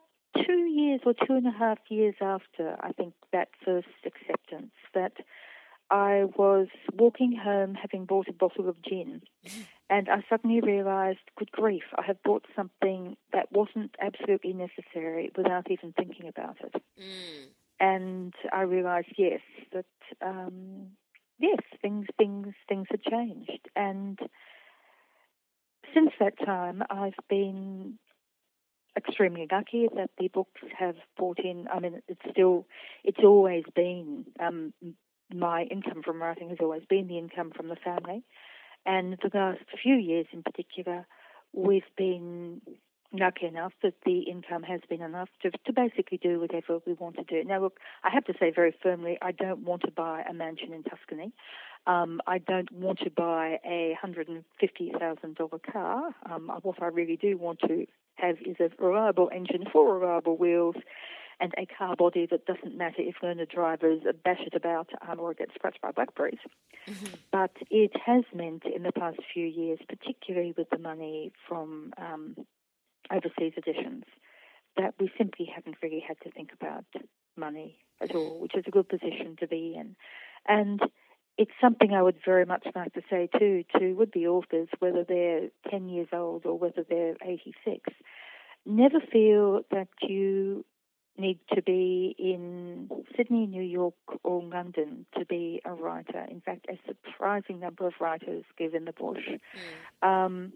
two 0.46 0.64
years 0.66 1.00
or 1.04 1.14
two 1.14 1.34
and 1.34 1.46
a 1.46 1.50
half 1.50 1.78
years 1.88 2.14
after, 2.20 2.76
I 2.80 2.92
think, 2.92 3.14
that 3.32 3.48
first 3.64 3.88
acceptance 4.04 4.72
that 4.94 5.14
I 5.90 6.26
was 6.36 6.68
walking 6.92 7.36
home 7.36 7.74
having 7.74 8.04
bought 8.04 8.28
a 8.28 8.32
bottle 8.32 8.68
of 8.68 8.80
gin, 8.80 9.22
and 9.88 10.08
I 10.08 10.22
suddenly 10.28 10.60
realized, 10.60 11.18
good 11.36 11.50
grief, 11.50 11.82
I 11.98 12.02
have 12.02 12.22
bought 12.22 12.46
something 12.54 13.16
that 13.32 13.50
wasn't 13.50 13.96
absolutely 14.00 14.52
necessary 14.52 15.32
without 15.36 15.68
even 15.68 15.92
thinking 15.92 16.28
about 16.28 16.58
it. 16.62 16.80
Mm. 16.96 17.46
And 17.80 18.34
I 18.52 18.62
realized, 18.62 19.08
yes, 19.18 19.40
that 19.72 19.86
um, 20.22 20.90
yes, 21.40 21.58
things 21.82 22.06
things 22.16 22.54
things 22.68 22.86
had 22.88 23.02
changed, 23.02 23.68
and 23.74 24.16
since 25.94 26.10
that 26.20 26.34
time, 26.44 26.82
I've 26.90 27.14
been 27.28 27.98
extremely 28.96 29.46
lucky 29.50 29.88
that 29.94 30.10
the 30.18 30.28
books 30.28 30.60
have 30.78 30.96
brought 31.16 31.38
in. 31.38 31.66
I 31.72 31.80
mean, 31.80 32.02
it's 32.08 32.20
still, 32.30 32.66
it's 33.04 33.20
always 33.22 33.64
been 33.74 34.26
um, 34.40 34.72
my 35.32 35.62
income 35.62 36.02
from 36.04 36.20
writing 36.20 36.48
has 36.50 36.58
always 36.60 36.82
been 36.88 37.06
the 37.06 37.18
income 37.18 37.52
from 37.54 37.68
the 37.68 37.76
family, 37.76 38.24
and 38.84 39.16
the 39.22 39.30
last 39.32 39.60
few 39.82 39.94
years 39.94 40.26
in 40.32 40.42
particular, 40.42 41.06
we've 41.52 41.82
been 41.96 42.60
lucky 43.12 43.46
enough 43.46 43.72
that 43.82 43.94
the 44.04 44.20
income 44.20 44.62
has 44.62 44.80
been 44.88 45.02
enough 45.02 45.28
to, 45.42 45.50
to 45.50 45.72
basically 45.72 46.18
do 46.18 46.40
whatever 46.40 46.80
we 46.86 46.92
want 46.94 47.16
to 47.16 47.24
do. 47.24 47.42
Now, 47.44 47.60
look, 47.60 47.78
I 48.04 48.10
have 48.10 48.24
to 48.26 48.34
say 48.38 48.52
very 48.54 48.74
firmly, 48.82 49.18
I 49.20 49.32
don't 49.32 49.64
want 49.64 49.82
to 49.82 49.90
buy 49.90 50.22
a 50.28 50.32
mansion 50.32 50.72
in 50.72 50.82
Tuscany. 50.82 51.32
Um, 51.86 52.20
I 52.26 52.38
don't 52.38 52.70
want 52.72 53.00
to 53.00 53.10
buy 53.10 53.58
a 53.64 53.96
$150,000 54.02 55.72
car. 55.72 56.14
Um, 56.30 56.50
what 56.62 56.82
I 56.82 56.86
really 56.86 57.16
do 57.16 57.36
want 57.36 57.60
to 57.60 57.86
have 58.16 58.36
is 58.44 58.56
a 58.60 58.70
reliable 58.82 59.30
engine, 59.34 59.64
four 59.72 59.98
reliable 59.98 60.36
wheels, 60.36 60.76
and 61.40 61.54
a 61.56 61.66
car 61.66 61.96
body 61.96 62.26
that 62.30 62.44
doesn't 62.44 62.76
matter 62.76 62.98
if 62.98 63.16
learner 63.22 63.46
drivers 63.46 64.02
bash 64.22 64.40
it 64.40 64.54
about 64.54 64.90
um, 65.08 65.18
or 65.18 65.32
get 65.32 65.48
scratched 65.54 65.80
by 65.80 65.90
blackberries. 65.90 66.38
Mm-hmm. 66.86 67.14
But 67.32 67.52
it 67.70 67.92
has 68.04 68.24
meant 68.34 68.64
in 68.64 68.82
the 68.82 68.92
past 68.92 69.18
few 69.32 69.46
years, 69.46 69.78
particularly 69.88 70.54
with 70.56 70.68
the 70.68 70.78
money 70.78 71.32
from 71.48 71.94
um, 71.96 72.36
overseas 73.10 73.54
editions, 73.56 74.04
that 74.76 74.94
we 74.98 75.10
simply 75.18 75.46
haven't 75.52 75.76
really 75.82 76.02
had 76.06 76.16
to 76.22 76.30
think 76.30 76.50
about 76.52 76.84
money 77.36 77.76
at 78.00 78.14
all, 78.14 78.40
which 78.40 78.56
is 78.56 78.64
a 78.66 78.70
good 78.70 78.88
position 78.88 79.36
to 79.40 79.46
be 79.46 79.74
in. 79.76 79.96
And 80.46 80.80
it's 81.36 81.50
something 81.60 81.92
I 81.92 82.02
would 82.02 82.18
very 82.24 82.44
much 82.44 82.66
like 82.74 82.92
to 82.94 83.02
say 83.08 83.28
too 83.38 83.64
to 83.78 83.92
would-be 83.94 84.26
authors, 84.26 84.68
whether 84.78 85.04
they're 85.04 85.48
10 85.70 85.88
years 85.88 86.08
old 86.12 86.44
or 86.44 86.58
whether 86.58 86.84
they're 86.88 87.16
86. 87.22 87.80
Never 88.66 89.00
feel 89.00 89.62
that 89.70 89.88
you 90.02 90.64
need 91.16 91.38
to 91.54 91.62
be 91.62 92.14
in 92.18 92.90
Sydney, 93.16 93.46
New 93.46 93.62
York, 93.62 93.94
or 94.22 94.42
London 94.42 95.06
to 95.18 95.24
be 95.24 95.60
a 95.64 95.72
writer. 95.72 96.26
In 96.30 96.40
fact, 96.40 96.66
a 96.68 96.78
surprising 96.86 97.60
number 97.60 97.86
of 97.86 97.94
writers 98.00 98.44
live 98.58 98.74
in 98.74 98.84
the 98.84 98.92
bush. 98.92 99.28
Mm. 100.02 100.08
Um, 100.08 100.52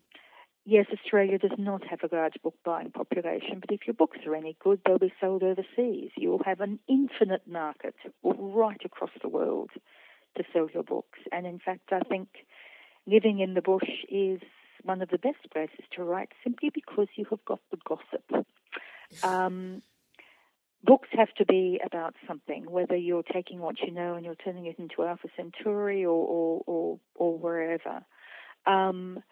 yes, 0.64 0.86
Australia 0.92 1.38
does 1.38 1.58
not 1.58 1.82
have 1.86 2.00
a 2.02 2.14
large 2.14 2.34
book 2.42 2.54
buying 2.64 2.90
population, 2.90 3.60
but 3.60 3.70
if 3.70 3.80
your 3.86 3.94
books 3.94 4.18
are 4.26 4.34
any 4.34 4.56
good, 4.62 4.80
they'll 4.84 4.98
be 4.98 5.12
sold 5.20 5.42
overseas. 5.42 6.10
You'll 6.16 6.42
have 6.44 6.60
an 6.60 6.78
infinite 6.88 7.46
market 7.46 7.94
right 8.22 8.80
across 8.84 9.10
the 9.22 9.28
world 9.28 9.70
to 10.36 10.44
sell 10.52 10.68
your 10.72 10.82
books. 10.82 11.18
And 11.32 11.46
in 11.46 11.58
fact, 11.58 11.90
I 11.92 12.00
think 12.00 12.28
living 13.06 13.40
in 13.40 13.54
the 13.54 13.62
bush 13.62 13.88
is 14.10 14.40
one 14.82 15.02
of 15.02 15.08
the 15.08 15.18
best 15.18 15.50
places 15.52 15.84
to 15.96 16.02
write 16.02 16.30
simply 16.42 16.70
because 16.74 17.08
you 17.16 17.26
have 17.30 17.44
got 17.44 17.60
the 17.70 17.78
gossip. 17.86 18.46
Um, 19.22 19.82
books 20.82 21.08
have 21.12 21.32
to 21.38 21.44
be 21.44 21.80
about 21.84 22.14
something, 22.26 22.70
whether 22.70 22.96
you're 22.96 23.22
taking 23.22 23.60
what 23.60 23.76
you 23.80 23.92
know 23.92 24.14
and 24.14 24.24
you're 24.24 24.34
turning 24.34 24.66
it 24.66 24.78
into 24.78 25.04
Alpha 25.04 25.28
Centauri 25.36 26.04
or, 26.04 26.10
or, 26.10 26.62
or, 26.66 26.98
or 27.14 27.38
wherever. 27.38 28.04
Um, 28.66 29.22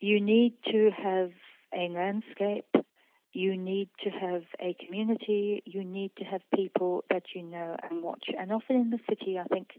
you 0.00 0.20
need 0.20 0.54
to 0.70 0.90
have 0.90 1.30
a 1.74 1.88
landscape. 1.88 2.66
You 3.32 3.56
need 3.56 3.90
to 4.02 4.10
have 4.10 4.44
a 4.60 4.74
community. 4.84 5.62
You 5.66 5.84
need 5.84 6.12
to 6.18 6.24
have 6.24 6.40
people 6.54 7.04
that 7.10 7.24
you 7.34 7.42
know 7.42 7.76
and 7.82 8.02
watch. 8.02 8.26
And 8.38 8.52
often 8.52 8.76
in 8.76 8.90
the 8.90 8.98
city, 9.08 9.38
I 9.38 9.44
think 9.44 9.72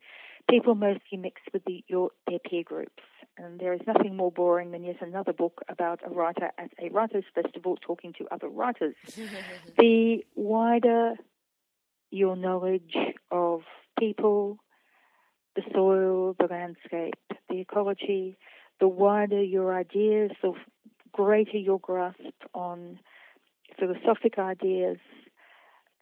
people 0.49 0.75
mostly 0.75 1.17
mix 1.17 1.41
with 1.53 1.63
the, 1.65 1.83
your, 1.87 2.11
their 2.27 2.39
peer 2.39 2.63
groups. 2.63 3.03
And 3.37 3.59
there 3.59 3.73
is 3.73 3.81
nothing 3.87 4.15
more 4.15 4.31
boring 4.31 4.71
than 4.71 4.83
yet 4.83 4.97
another 5.01 5.33
book 5.33 5.61
about 5.69 6.01
a 6.05 6.09
writer 6.09 6.51
at 6.57 6.71
a 6.81 6.89
writers' 6.89 7.25
festival 7.33 7.77
talking 7.77 8.13
to 8.19 8.27
other 8.31 8.49
writers. 8.49 8.95
the 9.77 10.23
wider 10.35 11.15
your 12.09 12.35
knowledge 12.35 12.95
of 13.31 13.61
people, 13.99 14.57
the 15.55 15.61
soil, 15.73 16.35
the 16.39 16.47
landscape, 16.47 17.15
the 17.49 17.59
ecology, 17.59 18.37
the 18.79 18.87
wider 18.87 19.41
your 19.41 19.73
ideas, 19.75 20.31
the 20.41 20.53
greater 21.11 21.57
your 21.57 21.79
grasp 21.79 22.19
on 22.53 22.99
philosophic 23.79 24.37
ideas, 24.37 24.97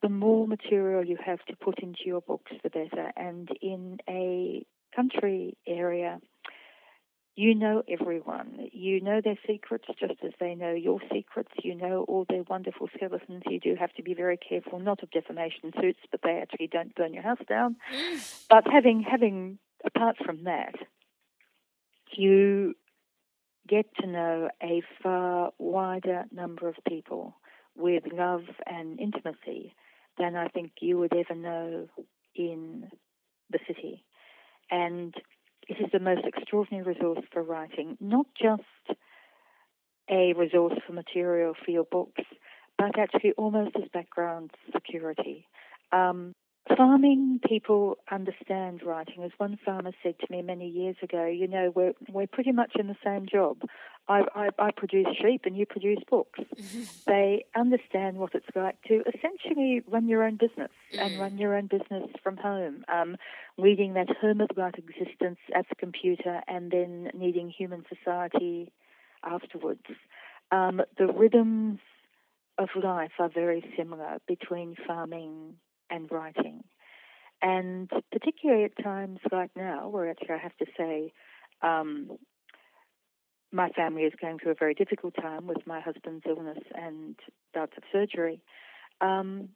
the 0.01 0.09
more 0.09 0.47
material 0.47 1.05
you 1.05 1.17
have 1.23 1.43
to 1.45 1.55
put 1.55 1.79
into 1.79 2.01
your 2.05 2.21
books, 2.21 2.51
the 2.63 2.69
better. 2.69 3.11
And 3.15 3.49
in 3.61 3.99
a 4.09 4.65
country 4.95 5.57
area, 5.67 6.19
you 7.35 7.53
know 7.53 7.83
everyone. 7.89 8.69
You 8.71 9.01
know 9.01 9.19
their 9.21 9.37
secrets 9.45 9.85
just 9.99 10.23
as 10.23 10.31
they 10.39 10.55
know 10.55 10.73
your 10.73 10.99
secrets. 11.13 11.51
You 11.63 11.75
know 11.75 12.05
all 12.07 12.25
their 12.29 12.43
wonderful 12.43 12.87
skeletons. 12.95 13.43
You 13.47 13.59
do 13.59 13.75
have 13.77 13.93
to 13.93 14.03
be 14.03 14.13
very 14.13 14.37
careful, 14.37 14.79
not 14.79 15.03
of 15.03 15.11
defamation 15.11 15.73
suits, 15.79 15.99
but 16.11 16.21
they 16.23 16.39
actually 16.41 16.67
don't 16.67 16.95
burn 16.95 17.13
your 17.13 17.23
house 17.23 17.43
down. 17.47 17.75
Mm. 17.93 18.45
but 18.49 18.63
having 18.71 19.01
having 19.01 19.59
apart 19.83 20.15
from 20.23 20.45
that, 20.45 20.75
you 22.17 22.75
get 23.67 23.85
to 23.99 24.07
know 24.07 24.49
a 24.61 24.81
far 25.01 25.51
wider 25.57 26.25
number 26.31 26.67
of 26.67 26.75
people 26.87 27.35
with 27.75 28.03
love 28.11 28.43
and 28.65 28.99
intimacy 28.99 29.73
than 30.17 30.35
I 30.35 30.47
think 30.47 30.71
you 30.81 30.97
would 30.99 31.13
ever 31.13 31.35
know 31.37 31.87
in 32.35 32.89
the 33.49 33.59
city. 33.67 34.03
And 34.71 35.13
it 35.67 35.77
is 35.79 35.89
the 35.91 35.99
most 35.99 36.25
extraordinary 36.25 36.93
resource 36.93 37.23
for 37.31 37.43
writing, 37.43 37.97
not 37.99 38.27
just 38.39 38.99
a 40.09 40.33
resource 40.33 40.77
for 40.85 40.93
material 40.93 41.53
for 41.63 41.71
your 41.71 41.85
books, 41.85 42.21
but 42.77 42.97
actually 42.97 43.33
almost 43.37 43.75
as 43.75 43.89
background 43.93 44.51
security. 44.71 45.47
Um, 45.91 46.33
farming 46.77 47.39
people 47.47 47.97
understand 48.11 48.81
writing. 48.83 49.23
As 49.23 49.31
one 49.37 49.57
farmer 49.63 49.91
said 50.01 50.15
to 50.19 50.27
me 50.29 50.41
many 50.41 50.67
years 50.67 50.95
ago, 51.03 51.25
you 51.25 51.47
know, 51.47 51.71
we're 51.75 51.93
we're 52.11 52.27
pretty 52.27 52.51
much 52.51 52.73
in 52.79 52.87
the 52.87 52.95
same 53.03 53.25
job. 53.31 53.57
I, 54.07 54.21
I, 54.35 54.49
I 54.59 54.71
produce 54.71 55.07
sheep 55.19 55.41
and 55.45 55.57
you 55.57 55.65
produce 55.65 55.99
books. 56.09 56.39
they 57.07 57.45
understand 57.55 58.17
what 58.17 58.35
it's 58.35 58.45
like 58.55 58.79
to 58.83 59.03
essentially 59.13 59.81
run 59.87 60.07
your 60.07 60.23
own 60.23 60.37
business 60.37 60.69
and 60.97 61.13
mm. 61.13 61.19
run 61.19 61.37
your 61.39 61.55
own 61.55 61.67
business 61.67 62.09
from 62.21 62.37
home, 62.37 62.85
um, 62.87 63.17
leading 63.57 63.95
that 63.95 64.07
hermit-like 64.21 64.77
existence 64.77 65.39
at 65.55 65.67
the 65.69 65.75
computer 65.75 66.41
and 66.47 66.69
then 66.69 67.09
needing 67.15 67.49
human 67.49 67.83
society 67.89 68.71
afterwards. 69.23 69.85
Um, 70.51 70.81
the 70.99 71.07
rhythms 71.07 71.79
of 72.59 72.69
life 72.81 73.11
are 73.17 73.29
very 73.29 73.65
similar 73.75 74.19
between 74.27 74.75
farming 74.85 75.55
and 75.89 76.09
writing. 76.11 76.63
And 77.41 77.89
particularly 78.11 78.63
at 78.65 78.83
times 78.83 79.19
like 79.31 79.51
now, 79.55 79.89
where 79.89 80.09
actually 80.09 80.35
I 80.35 80.37
have 80.37 80.57
to 80.57 80.65
say, 80.77 81.13
um, 81.61 82.17
my 83.51 83.69
family 83.69 84.03
is 84.03 84.13
going 84.19 84.39
through 84.39 84.51
a 84.51 84.55
very 84.59 84.73
difficult 84.73 85.15
time 85.15 85.47
with 85.47 85.65
my 85.65 85.79
husband's 85.79 86.25
illness 86.27 86.63
and 86.73 87.15
bouts 87.53 87.73
of 87.77 87.83
surgery. 87.91 88.41
Um, 89.01 89.49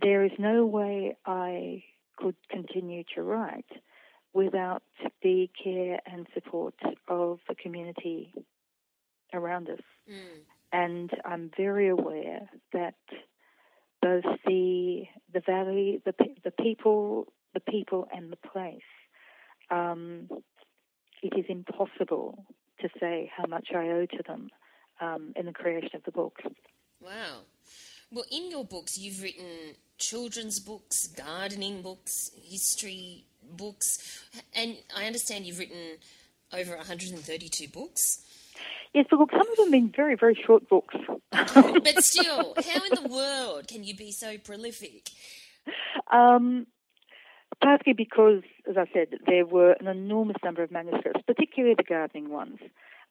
there 0.00 0.24
is 0.24 0.32
no 0.38 0.66
way 0.66 1.16
I 1.24 1.82
could 2.16 2.36
continue 2.50 3.04
to 3.14 3.22
write 3.22 3.70
without 4.32 4.82
the 5.22 5.48
care 5.62 6.00
and 6.06 6.26
support 6.34 6.74
of 7.08 7.38
the 7.48 7.54
community 7.54 8.34
around 9.32 9.70
us. 9.70 9.80
Mm. 10.10 10.42
And 10.72 11.10
I'm 11.24 11.50
very 11.56 11.88
aware 11.88 12.48
that 12.72 12.94
both 14.06 14.24
the 14.46 15.02
the 15.32 15.40
valley, 15.40 16.00
the 16.04 16.14
the 16.44 16.50
people, 16.50 17.26
the 17.54 17.60
people, 17.60 18.06
and 18.14 18.32
the 18.32 18.36
place. 18.36 18.90
Um, 19.70 20.28
it 21.22 21.32
is 21.36 21.46
impossible 21.48 22.44
to 22.80 22.88
say 23.00 23.30
how 23.36 23.46
much 23.46 23.68
I 23.74 23.88
owe 23.88 24.06
to 24.06 24.22
them 24.26 24.50
um, 25.00 25.32
in 25.34 25.46
the 25.46 25.52
creation 25.52 25.90
of 25.94 26.04
the 26.04 26.12
book. 26.12 26.36
Wow. 27.00 27.40
Well, 28.12 28.24
in 28.30 28.50
your 28.50 28.64
books, 28.64 28.96
you've 28.96 29.22
written 29.22 29.74
children's 29.98 30.60
books, 30.60 31.08
gardening 31.08 31.82
books, 31.82 32.30
history 32.44 33.24
books, 33.56 34.22
and 34.54 34.76
I 34.96 35.06
understand 35.06 35.46
you've 35.46 35.58
written 35.58 35.98
over 36.52 36.76
132 36.76 37.68
books. 37.68 38.22
Yes, 38.94 39.06
but 39.10 39.18
look, 39.18 39.30
some 39.30 39.40
of 39.40 39.56
them 39.56 39.66
have 39.66 39.72
been 39.72 39.92
very, 39.94 40.14
very 40.14 40.34
short 40.34 40.68
books. 40.68 40.94
but 41.30 41.50
still, 42.04 42.54
how 42.56 42.84
in 42.84 43.02
the 43.02 43.08
world 43.10 43.68
can 43.68 43.84
you 43.84 43.94
be 43.94 44.10
so 44.10 44.38
prolific? 44.38 45.10
Um, 46.10 46.66
partly 47.62 47.92
because, 47.92 48.42
as 48.68 48.76
I 48.76 48.86
said, 48.92 49.18
there 49.26 49.46
were 49.46 49.72
an 49.72 49.86
enormous 49.86 50.36
number 50.44 50.62
of 50.62 50.70
manuscripts, 50.70 51.22
particularly 51.26 51.74
the 51.76 51.82
gardening 51.82 52.30
ones, 52.30 52.58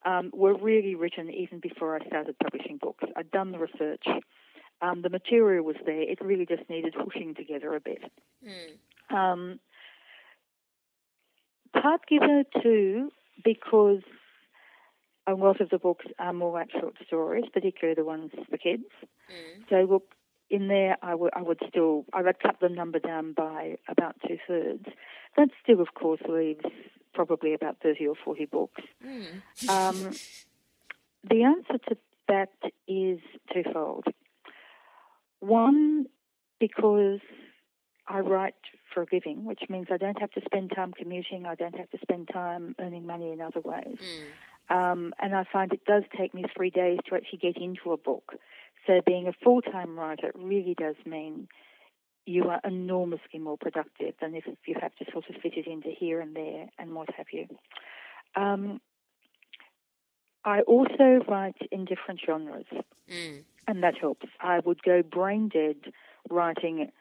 um, 0.05 0.31
were 0.33 0.55
really 0.55 0.95
written 0.95 1.29
even 1.29 1.59
before 1.59 1.95
I 1.95 2.05
started 2.07 2.35
publishing 2.39 2.77
books. 2.77 3.03
I'd 3.15 3.31
done 3.31 3.51
the 3.51 3.59
research. 3.59 4.05
Um, 4.81 5.01
the 5.01 5.09
material 5.09 5.63
was 5.63 5.77
there. 5.85 6.01
It 6.01 6.19
really 6.21 6.45
just 6.45 6.69
needed 6.69 6.95
pushing 7.03 7.33
together 7.33 7.75
a 7.75 7.79
bit. 7.79 8.03
Mm. 8.45 9.15
Um, 9.15 9.59
partly, 11.73 12.19
though, 12.19 12.43
too, 12.61 13.11
because 13.43 14.01
a 15.27 15.33
lot 15.33 15.61
of 15.61 15.69
the 15.69 15.79
books 15.79 16.05
are 16.19 16.33
more 16.33 16.51
like 16.51 16.71
short 16.71 16.95
stories, 17.05 17.45
particularly 17.53 17.95
the 17.95 18.05
ones 18.05 18.31
for 18.49 18.57
kids. 18.57 18.85
Mm. 19.29 19.69
So 19.69 19.91
look, 19.91 20.13
in 20.49 20.67
there, 20.67 20.97
I 21.01 21.15
would 21.15 21.33
would 21.35 21.59
still 21.67 22.05
I 22.13 22.21
would 22.21 22.39
cut 22.39 22.57
the 22.61 22.69
number 22.69 22.99
down 22.99 23.33
by 23.33 23.77
about 23.87 24.15
two 24.27 24.37
thirds. 24.47 24.85
That 25.37 25.49
still, 25.63 25.81
of 25.81 25.93
course, 25.95 26.21
leaves 26.29 26.65
probably 27.13 27.53
about 27.53 27.77
thirty 27.81 28.07
or 28.07 28.15
forty 28.23 28.45
books. 28.45 28.81
Mm. 29.05 29.69
Um, 29.69 30.11
the 31.27 31.43
answer 31.43 31.79
to 31.89 31.97
that 32.27 32.53
is 32.87 33.19
twofold. 33.53 34.05
One, 35.39 36.05
because 36.59 37.19
I 38.07 38.19
write 38.19 38.55
for 38.93 39.03
a 39.03 39.07
living, 39.11 39.45
which 39.45 39.63
means 39.69 39.87
I 39.91 39.97
don't 39.97 40.19
have 40.19 40.31
to 40.31 40.41
spend 40.45 40.71
time 40.75 40.93
commuting, 40.93 41.45
I 41.45 41.55
don't 41.55 41.75
have 41.75 41.89
to 41.91 41.97
spend 42.01 42.29
time 42.31 42.75
earning 42.79 43.05
money 43.05 43.31
in 43.31 43.41
other 43.41 43.59
ways. 43.61 43.97
Mm. 43.99 44.25
Um, 44.69 45.13
and 45.21 45.35
I 45.35 45.45
find 45.51 45.71
it 45.71 45.85
does 45.85 46.03
take 46.17 46.33
me 46.33 46.45
three 46.55 46.69
days 46.71 46.99
to 47.07 47.15
actually 47.15 47.39
get 47.39 47.57
into 47.57 47.91
a 47.91 47.97
book. 47.97 48.33
So 48.87 49.01
being 49.05 49.27
a 49.27 49.33
full 49.43 49.61
time 49.61 49.97
writer 49.97 50.31
really 50.35 50.75
does 50.77 50.95
mean 51.05 51.47
you 52.25 52.45
are 52.49 52.59
enormously 52.63 53.39
more 53.39 53.57
productive 53.57 54.15
than 54.19 54.33
if 54.35 54.45
you 54.65 54.75
have 54.81 54.95
to 54.95 55.05
sort 55.11 55.29
of 55.29 55.35
fit 55.41 55.53
it 55.57 55.67
into 55.67 55.89
here 55.89 56.19
and 56.19 56.35
there 56.35 56.67
and 56.79 56.95
what 56.95 57.09
have 57.15 57.27
you. 57.31 57.47
Um, 58.35 58.81
I 60.43 60.61
also 60.61 61.23
write 61.27 61.57
in 61.71 61.85
different 61.85 62.21
genres, 62.25 62.65
Mm. 63.07 63.43
and 63.67 63.83
that 63.83 63.97
helps. 63.97 64.27
I 64.39 64.59
would 64.59 64.81
go 64.83 65.01
brain 65.03 65.49
dead 65.49 65.93
writing 66.29 66.91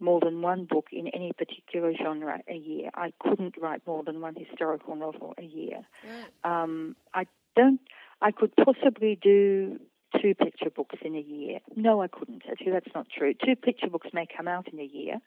more 0.00 0.20
than 0.20 0.42
one 0.42 0.64
book 0.64 0.86
in 0.92 1.08
any 1.08 1.32
particular 1.32 1.92
genre 1.94 2.40
a 2.48 2.54
year. 2.54 2.90
I 2.94 3.12
couldn't 3.20 3.56
write 3.60 3.82
more 3.86 4.02
than 4.02 4.20
one 4.20 4.34
historical 4.34 4.96
novel 4.96 5.34
a 5.38 5.44
year. 5.44 5.82
Right. 6.04 6.62
Um, 6.62 6.96
I 7.14 7.26
don't. 7.54 7.80
I 8.20 8.30
could 8.30 8.52
possibly 8.56 9.18
do 9.20 9.78
two 10.20 10.34
picture 10.34 10.70
books 10.70 10.96
in 11.02 11.14
a 11.14 11.20
year. 11.20 11.58
No, 11.74 12.02
I 12.02 12.08
couldn't. 12.08 12.42
Actually, 12.50 12.72
that's 12.72 12.94
not 12.94 13.06
true. 13.08 13.34
Two 13.34 13.56
picture 13.56 13.88
books 13.88 14.08
may 14.12 14.26
come 14.26 14.48
out 14.48 14.68
in 14.72 14.78
a 14.78 14.84
year, 14.84 15.18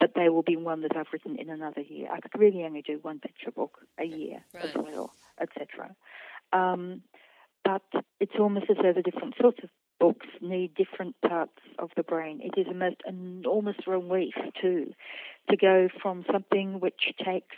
but 0.00 0.12
they 0.14 0.28
will 0.28 0.42
be 0.42 0.56
one 0.56 0.82
that 0.82 0.96
I've 0.96 1.06
written 1.12 1.36
in 1.36 1.50
another 1.50 1.82
year. 1.82 2.08
I 2.10 2.20
could 2.20 2.38
really 2.38 2.64
only 2.64 2.82
do 2.82 2.98
one 3.02 3.20
picture 3.20 3.50
book 3.50 3.78
a 3.98 4.04
year 4.04 4.44
as 4.60 4.70
well, 4.74 5.12
etc. 5.40 5.94
Um, 6.52 7.02
but 7.64 7.82
it's 8.18 8.32
almost 8.38 8.66
as 8.70 8.76
though 8.82 8.92
the 8.92 9.02
different 9.02 9.34
sorts 9.40 9.58
of 9.62 9.70
different 10.92 11.20
parts 11.22 11.58
of 11.78 11.90
the 11.96 12.02
brain. 12.02 12.40
It 12.42 12.58
is 12.60 12.66
a 12.68 12.74
most 12.74 13.02
enormous 13.06 13.76
relief 13.86 14.34
too 14.60 14.92
to 15.50 15.56
go 15.56 15.88
from 16.02 16.24
something 16.30 16.80
which 16.80 17.12
takes 17.24 17.56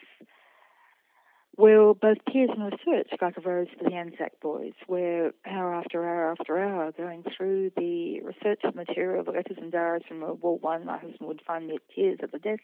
well, 1.56 1.94
both 1.94 2.18
peers 2.26 2.50
and 2.52 2.64
research, 2.64 3.10
like 3.22 3.36
a 3.36 3.40
Rose 3.40 3.68
for 3.78 3.88
the 3.88 3.94
Anzac 3.94 4.40
Boys, 4.40 4.72
where 4.88 5.32
hour 5.46 5.72
after 5.72 6.04
hour 6.04 6.32
after 6.32 6.58
hour, 6.58 6.90
going 6.90 7.22
through 7.36 7.70
the 7.76 8.20
research 8.22 8.62
material, 8.74 9.22
the 9.22 9.30
letters 9.30 9.58
and 9.60 9.70
diaries 9.70 10.02
from 10.08 10.20
World 10.20 10.40
War 10.42 10.58
One, 10.58 10.86
my 10.86 10.98
husband 10.98 11.28
would 11.28 11.42
find 11.46 11.68
me 11.68 11.76
at 11.76 11.94
tears 11.94 12.18
at 12.24 12.32
the 12.32 12.40
desk, 12.40 12.62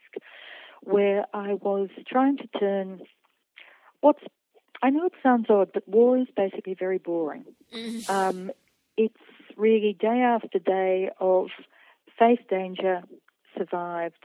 where 0.82 1.24
I 1.32 1.54
was 1.54 1.88
trying 2.08 2.38
to 2.38 2.48
turn 2.58 3.02
what's 4.00 4.24
I 4.82 4.90
know 4.90 5.06
it 5.06 5.12
sounds 5.22 5.46
odd, 5.48 5.70
but 5.72 5.86
war 5.86 6.18
is 6.18 6.26
basically 6.36 6.74
very 6.74 6.98
boring. 6.98 7.44
Mm. 7.72 8.10
Um, 8.10 8.50
it's 8.96 9.14
really 9.56 9.96
day 9.98 10.20
after 10.20 10.58
day 10.58 11.10
of 11.20 11.48
face 12.18 12.40
danger, 12.48 13.02
survived, 13.56 14.22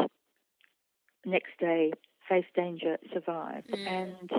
next 1.26 1.52
day, 1.60 1.92
face 2.28 2.46
danger, 2.56 2.98
survived. 3.14 3.70
Mm. 3.70 3.88
And 3.88 4.30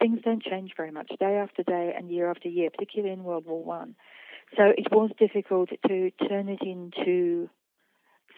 things 0.00 0.20
don't 0.24 0.42
change 0.42 0.72
very 0.76 0.90
much 0.90 1.10
day 1.18 1.36
after 1.36 1.62
day 1.62 1.94
and 1.96 2.10
year 2.10 2.30
after 2.30 2.48
year, 2.48 2.70
particularly 2.70 3.12
in 3.12 3.24
World 3.24 3.46
War 3.46 3.62
One. 3.62 3.94
So 4.56 4.64
it 4.64 4.88
was 4.90 5.10
difficult 5.18 5.70
to 5.88 6.10
turn 6.28 6.48
it 6.48 6.60
into 6.62 7.48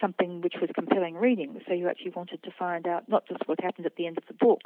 something 0.00 0.40
which 0.40 0.54
was 0.60 0.70
compelling 0.74 1.14
reading. 1.14 1.60
So 1.66 1.74
you 1.74 1.88
actually 1.88 2.12
wanted 2.14 2.42
to 2.44 2.50
find 2.56 2.86
out 2.86 3.08
not 3.08 3.26
just 3.28 3.46
what 3.46 3.60
happened 3.60 3.86
at 3.86 3.96
the 3.96 4.06
end 4.06 4.18
of 4.18 4.24
the 4.28 4.34
book, 4.34 4.62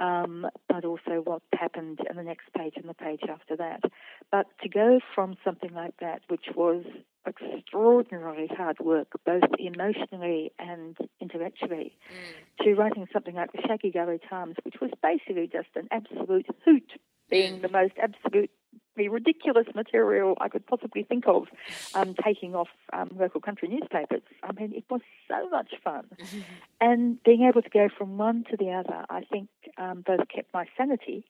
um, 0.00 0.46
but 0.68 0.84
also 0.84 1.22
what 1.24 1.42
happened 1.52 2.00
in 2.08 2.16
the 2.16 2.22
next 2.22 2.52
page 2.56 2.74
and 2.76 2.88
the 2.88 2.94
page 2.94 3.22
after 3.28 3.56
that. 3.56 3.80
But 4.30 4.46
to 4.62 4.68
go 4.68 5.00
from 5.14 5.36
something 5.44 5.72
like 5.72 5.94
that, 6.00 6.22
which 6.28 6.46
was 6.54 6.84
extraordinarily 7.26 8.48
hard 8.48 8.78
work, 8.80 9.12
both 9.24 9.42
emotionally 9.58 10.52
and 10.58 10.96
intellectually, 11.20 11.96
Mm. 12.10 12.64
to 12.64 12.74
writing 12.74 13.08
something 13.12 13.34
like 13.34 13.52
the 13.52 13.62
Shaggy 13.62 13.90
Gully 13.90 14.18
Times, 14.28 14.56
which 14.64 14.80
was 14.80 14.90
basically 15.02 15.46
just 15.46 15.68
an 15.74 15.88
absolute 15.90 16.46
hoot, 16.64 16.92
being 17.30 17.60
the 17.62 17.68
most 17.68 17.94
absolutely 17.98 18.50
ridiculous 18.96 19.66
material 19.74 20.36
I 20.40 20.48
could 20.48 20.66
possibly 20.66 21.02
think 21.02 21.24
of, 21.26 21.44
um, 21.94 22.14
taking 22.24 22.54
off 22.54 22.68
um, 22.92 23.10
local 23.18 23.40
country 23.40 23.68
newspapers. 23.68 24.22
I 24.42 24.52
mean, 24.52 24.72
it 24.74 24.84
was 24.90 25.00
so 25.28 25.48
much 25.50 25.74
fun. 25.82 26.06
And 26.80 27.22
being 27.22 27.44
able 27.48 27.62
to 27.62 27.70
go 27.70 27.88
from 27.96 28.18
one 28.18 28.44
to 28.50 28.56
the 28.56 28.70
other, 28.70 29.04
I 29.08 29.22
think 29.22 29.48
um, 29.78 30.02
both 30.06 30.28
kept 30.34 30.52
my 30.52 30.66
sanity, 30.76 31.24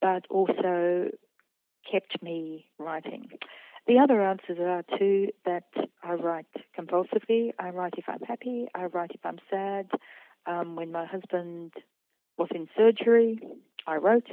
but 0.00 0.26
also 0.30 1.08
kept 1.90 2.22
me 2.22 2.66
writing. 2.78 3.28
The 3.86 3.98
other 3.98 4.22
answers 4.22 4.58
are 4.60 4.84
too 4.96 5.28
that 5.44 5.64
I 6.04 6.12
write 6.12 6.46
compulsively. 6.78 7.50
I 7.58 7.70
write 7.70 7.94
if 7.96 8.04
I'm 8.08 8.20
happy. 8.20 8.68
I 8.74 8.84
write 8.84 9.10
if 9.12 9.24
I'm 9.24 9.40
sad. 9.50 9.90
Um, 10.46 10.76
when 10.76 10.92
my 10.92 11.04
husband 11.06 11.72
was 12.36 12.48
in 12.54 12.68
surgery, 12.76 13.40
I 13.86 13.96
wrote. 13.96 14.26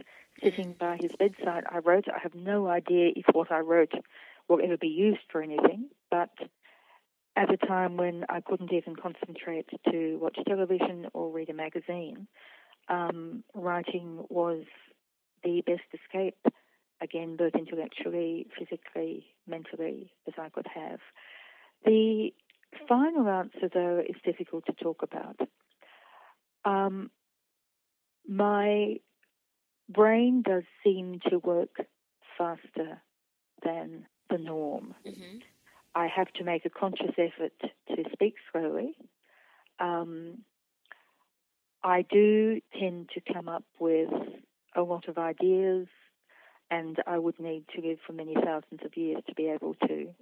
Sitting 0.44 0.74
by 0.80 0.98
his 1.02 1.12
bedside, 1.18 1.66
I 1.70 1.80
wrote. 1.80 2.06
I 2.08 2.20
have 2.20 2.34
no 2.36 2.68
idea 2.68 3.12
if 3.16 3.26
what 3.34 3.52
I 3.52 3.60
wrote 3.60 3.92
will 4.48 4.62
ever 4.64 4.78
be 4.78 4.88
used 4.88 5.20
for 5.32 5.42
anything, 5.42 5.90
but 6.10 6.30
at 7.36 7.54
a 7.54 7.58
time 7.58 7.98
when 7.98 8.26
I 8.30 8.42
couldn't 8.42 8.74
even 8.74 8.96
concentrate 8.96 9.68
to 9.92 10.18
watch 10.22 10.38
television 10.48 11.08
or 11.14 11.30
read 11.30 11.50
a 11.50 11.54
magazine, 11.54 12.28
um, 12.88 13.44
writing 13.54 14.26
was 14.30 14.64
the 15.44 15.62
best 15.66 15.84
escape, 15.94 16.38
again, 17.02 17.36
both 17.38 17.54
intellectually, 17.56 18.48
physically, 18.58 19.28
mentally, 19.48 20.12
as 20.28 20.34
I 20.38 20.50
could 20.50 20.68
have. 20.74 21.00
The 21.86 22.34
final 22.88 23.28
answer, 23.30 23.70
though, 23.74 24.04
is 24.08 24.16
difficult 24.26 24.66
to 24.66 24.74
talk 24.74 25.02
about. 25.04 25.40
Um, 26.66 27.10
my 28.28 28.98
brain 29.90 30.42
does 30.42 30.64
seem 30.84 31.20
to 31.30 31.40
work 31.40 31.82
faster 32.38 33.02
than 33.64 34.08
the 34.30 34.38
norm. 34.38 34.96
Mhm. 35.06 35.42
I 35.96 36.08
have 36.08 36.32
to 36.34 36.44
make 36.44 36.66
a 36.66 36.70
conscious 36.70 37.14
effort 37.18 37.54
to 37.60 38.10
speak 38.14 38.36
slowly. 38.52 38.96
Um, 39.80 40.46
I 41.84 42.04
do 42.04 42.62
tend 42.74 43.10
to 43.10 43.22
come 43.22 43.48
up 43.50 43.64
with 43.80 44.12
a 44.76 44.82
lot 44.82 45.08
of 45.08 45.18
ideas, 45.18 45.88
and 46.70 47.02
I 47.08 47.18
would 47.18 47.40
need 47.40 47.68
to 47.70 47.82
live 47.82 48.00
for 48.02 48.14
many 48.14 48.36
thousands 48.36 48.84
of 48.84 48.96
years 48.96 49.24
to 49.28 49.34
be 49.34 49.48
able 49.50 49.74
to 49.88 50.14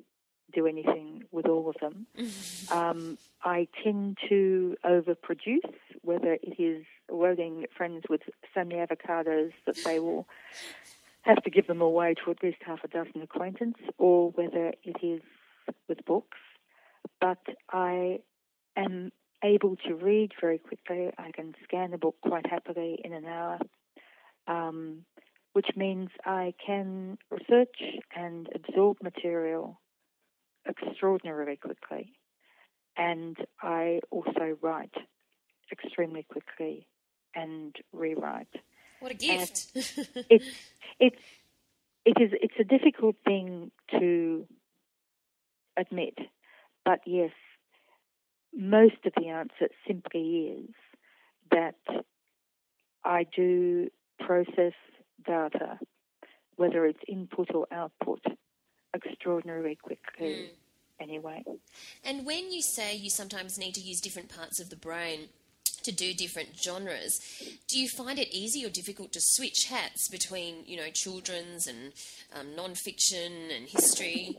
do 0.53 0.67
anything 0.67 1.27
with 1.32 1.47
all 1.47 1.69
of 1.69 1.75
them. 1.82 2.08
Um, 2.71 3.17
I 3.43 3.67
tend 3.84 4.17
to 4.27 4.75
overproduce, 4.84 5.73
whether 6.01 6.34
it 6.34 6.60
is 6.60 6.86
loading 7.12 7.65
friends 7.76 8.04
with 8.10 8.22
so 8.54 8.63
many 8.63 8.76
avocados 8.76 9.52
that 9.65 9.78
they 9.84 10.00
will 10.00 10.28
have 11.22 11.43
to 11.43 11.50
give 11.50 11.67
them 11.67 11.82
away 11.82 12.13
to 12.13 12.32
at 12.32 12.41
least 12.41 12.58
half 12.65 12.84
a 12.84 12.88
dozen 12.88 13.22
acquaintance, 13.22 13.78
or 13.98 14.32
whether 14.32 14.74
it 14.84 14.96
is 15.04 15.22
with 15.88 16.04
books. 16.06 16.38
But 17.20 17.43
I 17.72 18.20
am 18.76 19.12
able 19.43 19.76
to 19.88 19.93
read 19.96 20.32
very 20.39 20.58
quickly. 20.58 21.12
I 21.17 21.32
can 21.32 21.54
scan 21.63 21.93
a 21.93 21.98
book 21.98 22.15
quite 22.22 22.48
happily 22.48 23.00
in 23.04 23.13
an 23.13 23.26
hour, 23.26 23.60
um, 24.48 25.06
which 25.54 25.67
means 25.76 26.10
I 26.26 26.54
can 26.65 27.17
research 27.30 27.78
and 28.15 28.48
absorb 28.56 28.98
material 29.04 29.80
extraordinarily 30.67 31.58
quickly. 31.58 32.13
And 32.96 33.38
I 33.62 34.00
also 34.10 34.58
write 34.62 34.96
extremely 35.72 36.24
quickly 36.24 36.88
and 37.36 37.76
rewrite. 37.94 38.48
What 39.00 39.12
a 39.12 39.16
gift. 39.16 39.68
It's 40.30 40.46
it's 41.00 41.22
it 42.06 42.22
is 42.22 42.32
it's 42.42 42.60
a 42.60 42.63
difficult 42.63 43.16
thing 43.26 43.72
to 43.92 44.48
admit, 45.78 46.18
but 46.84 47.02
yes, 47.06 47.32
most 48.56 48.96
of 49.06 49.13
the 49.16 49.28
answer 49.28 49.68
simply 49.86 50.63
is 50.63 50.76
that 51.52 51.76
I 53.04 53.26
do 53.36 53.90
process 54.20 54.74
data, 55.26 55.80
whether 56.56 56.86
it's 56.86 57.00
input 57.08 57.54
or 57.54 57.68
output, 57.72 58.24
extraordinarily 58.96 59.76
quickly. 59.76 60.34
Mm. 60.34 60.50
Anyway, 61.00 61.44
And 62.04 62.26
when 62.26 62.52
you 62.52 62.63
say 62.63 62.96
you 62.96 63.12
sometimes 63.12 63.60
need 63.60 63.76
to 63.76 63.82
use 63.82 64.02
different 64.02 64.36
parts 64.36 64.60
of 64.60 64.72
the 64.72 64.76
brain 64.76 65.30
to 65.88 65.93
do 65.93 66.13
different 66.13 66.50
genres. 66.62 67.19
Do 67.69 67.80
you 67.80 67.88
find 67.88 68.19
it 68.19 68.28
easy 68.32 68.65
or 68.65 68.69
difficult 68.69 69.13
to 69.13 69.19
switch 69.21 69.65
hats 69.69 70.10
between, 70.10 70.63
you 70.65 70.76
know, 70.76 70.89
children's 70.93 71.65
and 71.65 71.93
um, 72.38 72.56
non-fiction 72.56 73.32
and 73.56 73.67
history? 73.67 74.38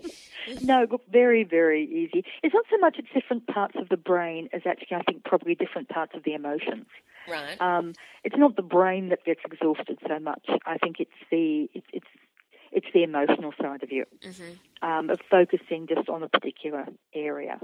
No, 0.62 0.86
look, 0.90 1.02
very, 1.10 1.44
very 1.44 1.84
easy. 1.84 2.24
It's 2.42 2.54
not 2.54 2.64
so 2.70 2.76
much 2.78 2.96
it's 2.98 3.08
different 3.14 3.46
parts 3.46 3.76
of 3.76 3.88
the 3.88 3.96
brain 3.96 4.50
as 4.52 4.62
actually, 4.66 4.98
I 4.98 5.02
think, 5.02 5.24
probably 5.24 5.54
different 5.54 5.88
parts 5.88 6.12
of 6.14 6.22
the 6.24 6.34
emotions. 6.34 6.86
Right. 7.28 7.60
Um, 7.60 7.94
it's 8.24 8.36
not 8.36 8.56
the 8.56 8.62
brain 8.62 9.08
that 9.08 9.24
gets 9.24 9.40
exhausted 9.44 9.98
so 10.06 10.18
much. 10.18 10.44
I 10.66 10.78
think 10.78 10.96
it's 11.00 11.10
the 11.30 11.68
it's 11.74 11.86
it's, 11.92 12.06
it's 12.72 12.86
the 12.94 13.02
emotional 13.02 13.52
side 13.60 13.82
of 13.82 13.92
you, 13.92 14.04
mm-hmm. 14.22 14.88
um, 14.88 15.10
of 15.10 15.20
focusing 15.30 15.86
just 15.86 16.08
on 16.08 16.22
a 16.22 16.28
particular 16.28 16.86
area. 17.14 17.58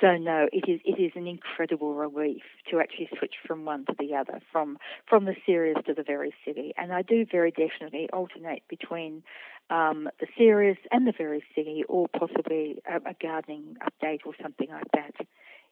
So 0.00 0.16
no, 0.16 0.48
it 0.52 0.68
is 0.68 0.80
it 0.84 1.00
is 1.00 1.12
an 1.14 1.26
incredible 1.26 1.94
relief 1.94 2.42
to 2.70 2.80
actually 2.80 3.08
switch 3.18 3.34
from 3.46 3.64
one 3.64 3.84
to 3.86 3.94
the 3.98 4.14
other, 4.14 4.40
from 4.52 4.78
from 5.08 5.24
the 5.24 5.34
serious 5.44 5.76
to 5.86 5.94
the 5.94 6.02
very 6.02 6.34
silly. 6.44 6.72
And 6.76 6.92
I 6.92 7.02
do 7.02 7.26
very 7.30 7.50
definitely 7.50 8.08
alternate 8.12 8.62
between 8.68 9.22
um, 9.68 10.08
the 10.20 10.26
serious 10.36 10.78
and 10.90 11.06
the 11.06 11.12
very 11.16 11.44
silly, 11.54 11.84
or 11.88 12.08
possibly 12.08 12.82
a, 12.88 12.96
a, 13.10 13.14
gardening 13.20 13.76
update 13.82 14.20
or 14.26 14.32
something 14.42 14.68
like 14.70 14.90
that 14.94 15.26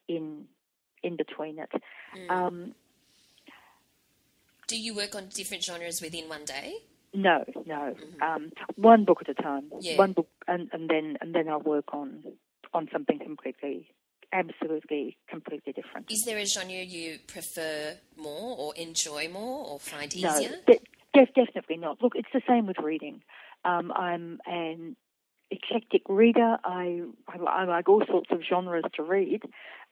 in 0.08 0.44
in 1.02 1.16
between 1.16 1.58
it. 1.58 1.70
Mm. 2.16 2.30
Um, 2.30 2.74
do 4.66 4.78
you 4.78 4.94
work 4.94 5.14
on 5.14 5.28
different 5.28 5.64
genres 5.64 6.02
within 6.02 6.28
one 6.28 6.44
day? 6.44 6.74
No, 7.14 7.44
no. 7.64 7.96
Mm-hmm. 7.96 8.22
Um, 8.22 8.52
one 8.76 9.04
book 9.06 9.22
at 9.22 9.28
a 9.30 9.42
time. 9.42 9.72
Yeah. 9.80 9.96
One 9.96 10.12
book, 10.12 10.28
and, 10.46 10.68
and 10.72 10.90
then 10.90 11.16
and 11.20 11.34
then 11.34 11.48
I'll 11.48 11.60
work 11.60 11.94
on 11.94 12.22
on 12.74 12.88
something 12.92 13.18
completely 13.18 13.88
absolutely 14.32 15.16
completely 15.28 15.72
different. 15.72 16.10
Is 16.10 16.24
there 16.24 16.38
a 16.38 16.46
genre 16.46 16.74
you 16.74 17.18
prefer 17.26 17.96
more 18.16 18.56
or 18.58 18.74
enjoy 18.74 19.28
more 19.28 19.66
or 19.66 19.78
find 19.78 20.14
easier? 20.14 20.50
No, 20.66 20.74
de- 21.14 21.26
definitely 21.34 21.76
not. 21.76 22.02
Look, 22.02 22.14
it's 22.14 22.28
the 22.32 22.42
same 22.46 22.66
with 22.66 22.78
reading. 22.78 23.22
Um, 23.64 23.92
I'm 23.92 24.40
an 24.46 24.96
eclectic 25.50 26.02
reader. 26.08 26.58
I, 26.64 27.02
I, 27.28 27.38
I, 27.38 27.64
like 27.64 27.88
all 27.88 28.04
sorts 28.06 28.30
of 28.30 28.40
genres 28.48 28.84
to 28.94 29.02
read. 29.02 29.42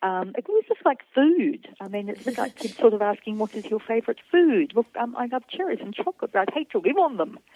Um, 0.03 0.33
it 0.37 0.47
was 0.49 0.65
just 0.69 0.85
like 0.85 0.99
food. 1.15 1.69
I 1.81 1.89
mean, 1.89 2.09
it's 2.09 2.25
just 2.25 2.39
like 2.39 2.57
kids 2.61 2.75
sort 2.79 2.95
of 2.95 3.03
asking, 3.03 3.39
"What 3.39 3.55
is 3.55 3.65
your 3.65 3.81
favourite 3.81 4.21
food?" 4.31 4.73
Look, 4.75 4.87
um, 5.01 5.17
I 5.17 5.27
love 5.27 5.43
cherries 5.49 5.81
and 5.81 5.95
chocolate. 5.95 6.33
I'd 6.35 6.53
hate 6.55 6.71
to 6.73 6.79
live 6.79 6.99
on 6.99 7.17
them. 7.17 7.39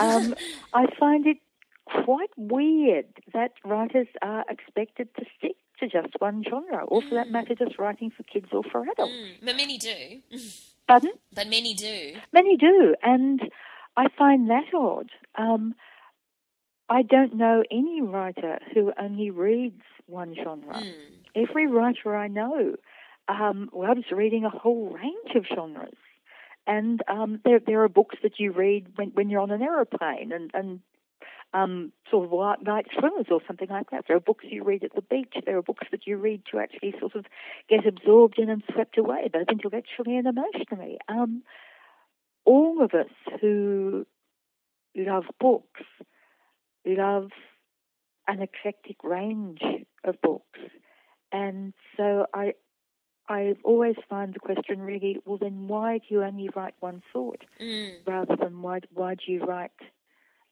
Um, 0.00 0.34
I 0.72 0.86
find 0.98 1.26
it 1.26 1.38
quite 1.86 2.30
weird 2.36 3.06
that 3.32 3.52
writers 3.64 4.06
are 4.22 4.44
expected 4.48 5.08
to 5.16 5.24
stick 5.36 5.56
to 5.80 5.88
just 5.88 6.14
one 6.18 6.44
genre, 6.48 6.84
or 6.84 7.02
for 7.02 7.14
that 7.14 7.30
matter, 7.30 7.54
just 7.54 7.78
writing 7.78 8.10
for 8.10 8.22
kids 8.24 8.48
or 8.52 8.62
for 8.62 8.82
adults. 8.82 9.12
Mm, 9.12 9.32
but 9.44 9.56
many 9.56 9.78
do. 9.78 10.20
Pardon? 10.86 11.12
But 11.34 11.48
many 11.48 11.74
do. 11.74 12.14
Many 12.32 12.56
do, 12.56 12.94
and 13.02 13.40
I 13.96 14.06
find 14.16 14.48
that 14.50 14.72
odd. 14.74 15.10
Um, 15.36 15.74
I 16.88 17.02
don't 17.02 17.34
know 17.34 17.62
any 17.70 18.00
writer 18.00 18.58
who 18.74 18.92
only 18.98 19.30
reads 19.30 19.82
one 20.06 20.34
genre. 20.34 20.74
Mm. 20.74 20.92
Every 21.34 21.66
writer 21.66 22.16
I 22.16 22.28
know 22.28 22.76
um, 23.28 23.68
loves 23.74 24.10
reading 24.10 24.44
a 24.44 24.50
whole 24.50 24.90
range 24.90 25.36
of 25.36 25.44
genres. 25.46 25.94
And 26.66 27.02
um, 27.08 27.40
there, 27.44 27.60
there 27.66 27.82
are 27.82 27.88
books 27.88 28.16
that 28.22 28.38
you 28.38 28.52
read 28.52 28.88
when, 28.96 29.08
when 29.10 29.30
you're 29.30 29.40
on 29.40 29.50
an 29.50 29.62
aeroplane, 29.62 30.32
and, 30.32 30.50
and 30.52 30.80
um, 31.54 31.92
sort 32.10 32.26
of 32.26 32.32
light, 32.32 32.62
night 32.62 32.86
thrillers 32.98 33.26
or 33.30 33.40
something 33.46 33.68
like 33.68 33.90
that. 33.90 34.04
There 34.06 34.16
are 34.16 34.20
books 34.20 34.44
you 34.48 34.64
read 34.64 34.84
at 34.84 34.94
the 34.94 35.02
beach. 35.02 35.34
There 35.44 35.56
are 35.56 35.62
books 35.62 35.86
that 35.90 36.06
you 36.06 36.16
read 36.16 36.42
to 36.50 36.58
actually 36.58 36.94
sort 36.98 37.14
of 37.14 37.26
get 37.68 37.86
absorbed 37.86 38.38
in 38.38 38.50
and 38.50 38.62
swept 38.72 38.98
away, 38.98 39.28
both 39.32 39.48
intellectually 39.50 40.16
and 40.16 40.26
emotionally. 40.26 40.98
Um, 41.08 41.42
all 42.44 42.82
of 42.82 42.92
us 42.94 43.10
who 43.40 44.06
love 44.94 45.24
books 45.40 45.82
love 46.86 47.30
an 48.26 48.42
eclectic 48.42 48.96
range 49.02 49.60
of 50.04 50.20
books, 50.22 50.60
and 51.32 51.72
so 51.96 52.26
I 52.34 52.54
I 53.28 53.54
always 53.62 53.96
find 54.08 54.32
the 54.32 54.40
question 54.40 54.80
really, 54.80 55.18
well, 55.26 55.36
then 55.36 55.68
why 55.68 55.98
do 55.98 56.04
you 56.08 56.22
only 56.24 56.48
write 56.56 56.74
one 56.80 57.02
sort 57.12 57.44
mm. 57.60 57.92
rather 58.06 58.36
than 58.36 58.62
why 58.62 58.80
why 58.92 59.14
do 59.14 59.32
you 59.32 59.44
write 59.44 59.70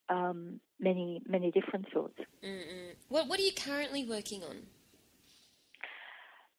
um, 0.09 0.59
many 0.79 1.21
many 1.27 1.51
different 1.51 1.87
sorts. 1.93 2.19
Mm-mm. 2.43 2.95
What 3.09 3.27
What 3.27 3.39
are 3.39 3.43
you 3.43 3.53
currently 3.53 4.05
working 4.05 4.43
on? 4.43 4.57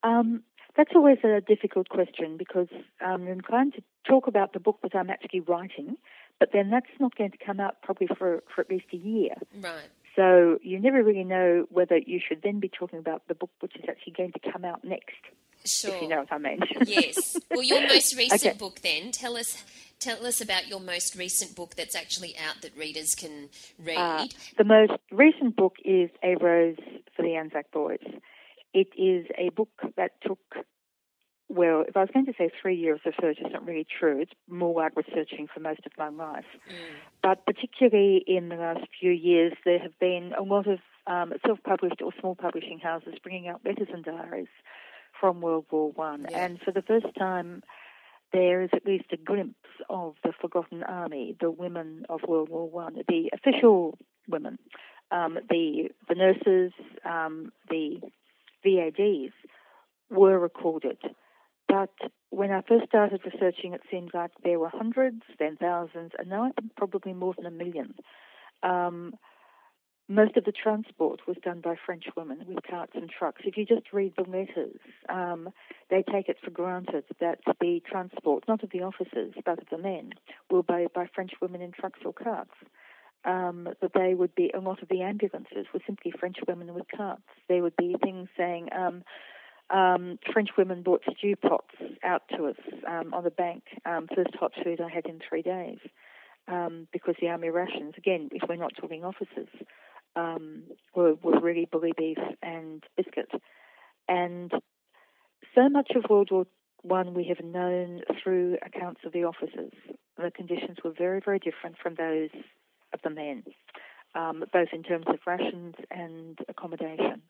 Um, 0.02 0.42
that's 0.76 0.92
always 0.94 1.18
a 1.24 1.40
difficult 1.40 1.88
question 1.88 2.36
because 2.36 2.68
um, 3.04 3.22
I'm 3.22 3.28
inclined 3.28 3.74
to 3.74 3.82
talk 4.08 4.28
about 4.28 4.52
the 4.52 4.60
book 4.60 4.78
that 4.82 4.94
I'm 4.94 5.10
actually 5.10 5.40
writing, 5.40 5.96
but 6.38 6.50
then 6.52 6.70
that's 6.70 6.86
not 7.00 7.16
going 7.16 7.32
to 7.32 7.38
come 7.44 7.58
out 7.58 7.82
probably 7.82 8.06
for 8.06 8.42
for 8.54 8.60
at 8.60 8.70
least 8.70 8.86
a 8.92 8.96
year. 8.96 9.34
Right. 9.60 9.90
So 10.18 10.58
you 10.62 10.80
never 10.80 11.00
really 11.04 11.22
know 11.22 11.66
whether 11.70 11.96
you 11.96 12.18
should 12.26 12.42
then 12.42 12.58
be 12.58 12.68
talking 12.68 12.98
about 12.98 13.22
the 13.28 13.36
book 13.36 13.50
which 13.60 13.76
is 13.76 13.84
actually 13.88 14.14
going 14.14 14.32
to 14.32 14.52
come 14.52 14.64
out 14.64 14.82
next. 14.82 15.14
Sure. 15.64 15.94
If 15.94 16.02
you 16.02 16.08
know 16.08 16.18
what 16.18 16.32
I 16.32 16.38
mean. 16.38 16.58
yes. 16.86 17.36
Well, 17.52 17.62
your 17.62 17.80
most 17.88 18.16
recent 18.16 18.44
okay. 18.44 18.58
book, 18.58 18.80
then, 18.80 19.12
tell 19.12 19.36
us 19.36 19.62
tell 20.00 20.26
us 20.26 20.40
about 20.40 20.66
your 20.66 20.80
most 20.80 21.14
recent 21.14 21.54
book 21.54 21.76
that's 21.76 21.94
actually 21.94 22.34
out 22.36 22.62
that 22.62 22.76
readers 22.76 23.14
can 23.14 23.48
read. 23.78 23.96
Uh, 23.96 24.26
the 24.56 24.64
most 24.64 24.92
recent 25.12 25.54
book 25.54 25.76
is 25.84 26.10
A 26.24 26.34
Rose 26.34 26.76
for 27.14 27.22
the 27.22 27.36
Anzac 27.36 27.70
Boys. 27.70 27.98
It 28.74 28.88
is 28.96 29.26
a 29.36 29.50
book 29.50 29.70
that 29.96 30.20
took, 30.20 30.40
well, 31.48 31.84
if 31.88 31.96
I 31.96 32.00
was 32.00 32.10
going 32.12 32.26
to 32.26 32.34
say 32.36 32.50
three 32.60 32.76
years 32.76 33.00
of 33.06 33.14
research, 33.18 33.38
it's 33.40 33.52
not 33.52 33.66
really 33.66 33.86
true. 33.98 34.20
It's 34.20 34.32
more 34.48 34.74
like 34.74 34.92
researching 34.96 35.48
for 35.52 35.60
most 35.60 35.80
of 35.86 35.92
my 35.96 36.08
life. 36.08 36.44
Mm. 36.68 36.74
But 37.22 37.46
particularly 37.46 38.22
in 38.26 38.50
the 38.50 38.56
last 38.56 38.86
few 39.00 39.10
years, 39.10 39.54
there 39.64 39.78
have 39.78 39.98
been 39.98 40.32
a 40.38 40.42
lot 40.42 40.66
of 40.66 40.78
um, 41.06 41.32
self-published 41.46 42.02
or 42.02 42.12
small 42.20 42.34
publishing 42.34 42.78
houses 42.78 43.14
bringing 43.22 43.48
out 43.48 43.62
letters 43.64 43.88
and 43.92 44.04
diaries 44.04 44.48
from 45.18 45.40
World 45.40 45.64
War 45.70 45.90
One, 45.92 46.26
yeah. 46.30 46.44
and 46.44 46.60
for 46.60 46.70
the 46.70 46.82
first 46.82 47.06
time 47.18 47.62
there 48.32 48.62
is 48.62 48.70
at 48.74 48.84
least 48.84 49.06
a 49.10 49.16
glimpse 49.16 49.54
of 49.88 50.14
the 50.22 50.32
forgotten 50.38 50.82
army, 50.82 51.34
the 51.40 51.50
women 51.50 52.04
of 52.10 52.20
World 52.28 52.50
War 52.50 52.68
One, 52.68 53.02
the 53.08 53.30
official 53.32 53.96
women, 54.28 54.58
um, 55.10 55.38
the 55.48 55.88
the 56.08 56.14
nurses, 56.14 56.72
um, 57.04 57.52
the 57.70 58.00
VADs 58.64 59.32
were 60.10 60.38
recorded. 60.38 60.98
But 61.68 61.92
when 62.30 62.50
I 62.50 62.62
first 62.62 62.86
started 62.88 63.20
researching, 63.24 63.74
it 63.74 63.82
seemed 63.90 64.12
like 64.14 64.30
there 64.42 64.58
were 64.58 64.70
hundreds, 64.70 65.22
then 65.38 65.56
thousands, 65.56 66.12
and 66.18 66.28
now 66.28 66.44
I 66.44 66.52
think 66.52 66.74
probably 66.76 67.12
more 67.12 67.34
than 67.36 67.46
a 67.46 67.50
million. 67.50 67.94
Um, 68.62 69.14
most 70.08 70.38
of 70.38 70.44
the 70.44 70.52
transport 70.52 71.20
was 71.28 71.36
done 71.44 71.60
by 71.60 71.74
French 71.84 72.04
women 72.16 72.38
with 72.48 72.64
carts 72.68 72.92
and 72.94 73.10
trucks. 73.10 73.42
If 73.44 73.58
you 73.58 73.66
just 73.66 73.92
read 73.92 74.14
the 74.16 74.22
letters, 74.22 74.80
um, 75.10 75.50
they 75.90 76.02
take 76.02 76.30
it 76.30 76.38
for 76.42 76.50
granted 76.50 77.04
that 77.20 77.40
the 77.60 77.82
transport, 77.86 78.44
not 78.48 78.62
of 78.62 78.70
the 78.70 78.82
officers 78.82 79.34
but 79.44 79.58
of 79.58 79.68
the 79.70 79.76
men, 79.76 80.12
will 80.50 80.62
be 80.62 80.86
by 80.94 81.06
French 81.14 81.32
women 81.42 81.60
in 81.60 81.72
trucks 81.72 82.00
or 82.04 82.14
carts. 82.14 82.54
Um, 83.24 83.68
that 83.82 83.90
they 83.94 84.14
would 84.14 84.34
be 84.36 84.50
a 84.54 84.60
lot 84.60 84.80
of 84.80 84.88
the 84.88 85.02
ambulances 85.02 85.66
were 85.74 85.80
simply 85.84 86.12
French 86.18 86.36
women 86.46 86.72
with 86.72 86.86
carts. 86.96 87.24
There 87.48 87.62
would 87.62 87.76
be 87.76 87.96
things 88.02 88.28
saying. 88.36 88.68
Um, 88.72 89.02
um, 89.70 90.18
French 90.32 90.50
women 90.56 90.82
brought 90.82 91.02
stew 91.16 91.36
pots 91.36 91.74
out 92.02 92.22
to 92.36 92.46
us 92.46 92.56
um, 92.86 93.12
on 93.12 93.24
the 93.24 93.30
bank. 93.30 93.64
Um, 93.84 94.08
first 94.14 94.34
hot 94.38 94.52
food 94.62 94.80
I 94.80 94.88
had 94.88 95.06
in 95.06 95.20
three 95.28 95.42
days 95.42 95.78
um, 96.48 96.88
because 96.92 97.14
the 97.20 97.28
army 97.28 97.50
rations, 97.50 97.94
again, 97.96 98.30
if 98.32 98.48
we're 98.48 98.56
not 98.56 98.72
talking 98.80 99.04
officers, 99.04 99.48
um, 100.16 100.64
were, 100.94 101.14
were 101.22 101.40
really 101.40 101.68
bully 101.70 101.92
beef 101.96 102.18
and 102.42 102.82
biscuit. 102.96 103.30
And 104.08 104.50
so 105.54 105.68
much 105.68 105.90
of 105.94 106.08
World 106.08 106.30
War 106.30 106.46
One 106.82 107.12
we 107.12 107.24
have 107.24 107.44
known 107.44 108.02
through 108.22 108.56
accounts 108.64 109.00
of 109.04 109.12
the 109.12 109.24
officers. 109.24 109.72
The 110.16 110.30
conditions 110.30 110.78
were 110.82 110.92
very, 110.96 111.20
very 111.24 111.38
different 111.38 111.76
from 111.82 111.94
those 111.94 112.30
of 112.92 113.00
the 113.04 113.10
men, 113.10 113.44
um, 114.14 114.44
both 114.52 114.68
in 114.72 114.82
terms 114.82 115.06
of 115.08 115.18
rations 115.26 115.74
and 115.90 116.38
accommodation. 116.48 117.22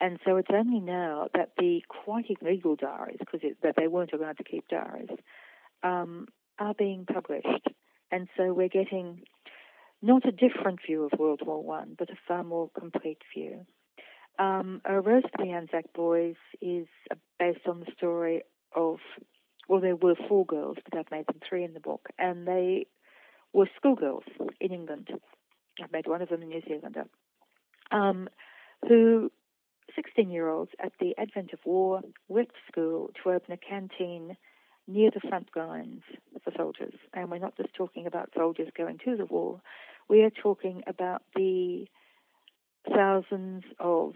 And 0.00 0.18
so 0.24 0.36
it's 0.36 0.50
only 0.52 0.80
now 0.80 1.28
that 1.34 1.50
the 1.56 1.80
quite 1.88 2.26
illegal 2.28 2.76
diaries, 2.76 3.18
because 3.20 3.40
that 3.62 3.74
they 3.76 3.86
weren't 3.86 4.12
allowed 4.12 4.38
to 4.38 4.44
keep 4.44 4.68
diaries, 4.68 5.08
um, 5.82 6.26
are 6.58 6.74
being 6.74 7.06
published. 7.06 7.68
And 8.10 8.28
so 8.36 8.52
we're 8.52 8.68
getting 8.68 9.22
not 10.02 10.26
a 10.26 10.32
different 10.32 10.80
view 10.86 11.04
of 11.04 11.18
World 11.18 11.40
War 11.44 11.62
One, 11.62 11.94
but 11.98 12.10
a 12.10 12.16
far 12.28 12.44
more 12.44 12.70
complete 12.78 13.22
view. 13.34 13.66
Um, 14.38 14.82
a 14.84 15.00
Rose 15.00 15.22
for 15.34 15.44
the 15.44 15.52
Anzac 15.52 15.92
Boys 15.94 16.34
is 16.60 16.86
based 17.38 17.66
on 17.66 17.80
the 17.80 17.92
story 17.96 18.42
of, 18.74 18.98
well, 19.68 19.80
there 19.80 19.96
were 19.96 20.16
four 20.28 20.44
girls, 20.44 20.76
but 20.84 20.98
I've 20.98 21.10
made 21.10 21.26
them 21.26 21.40
three 21.48 21.64
in 21.64 21.72
the 21.72 21.80
book, 21.80 22.08
and 22.18 22.46
they 22.46 22.86
were 23.52 23.68
schoolgirls 23.76 24.24
in 24.60 24.72
England. 24.72 25.08
I've 25.82 25.92
made 25.92 26.06
one 26.06 26.20
of 26.20 26.28
them 26.28 26.42
a 26.42 26.46
New 26.46 26.60
Zealander, 26.68 27.04
um, 27.90 28.28
who 28.88 29.30
16 29.96 30.30
year 30.30 30.48
olds 30.48 30.72
at 30.82 30.92
the 31.00 31.14
advent 31.18 31.52
of 31.52 31.60
war 31.64 32.00
left 32.28 32.52
school 32.70 33.10
to 33.22 33.30
open 33.30 33.52
a 33.52 33.56
canteen 33.56 34.36
near 34.86 35.10
the 35.10 35.26
front 35.28 35.48
lines 35.56 36.02
for 36.42 36.52
soldiers. 36.56 36.94
And 37.12 37.30
we're 37.30 37.38
not 37.38 37.56
just 37.56 37.74
talking 37.74 38.06
about 38.06 38.30
soldiers 38.36 38.68
going 38.76 38.98
to 39.04 39.16
the 39.16 39.24
war, 39.24 39.60
we 40.08 40.22
are 40.22 40.30
talking 40.30 40.82
about 40.86 41.22
the 41.34 41.86
thousands 42.94 43.64
of 43.78 44.14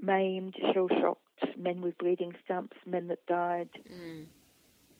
maimed, 0.00 0.54
shell 0.72 0.88
shocked 1.00 1.56
men 1.56 1.80
with 1.80 1.98
bleeding 1.98 2.34
stumps, 2.44 2.76
men 2.86 3.08
that 3.08 3.24
died 3.26 3.68
mm. 3.90 4.24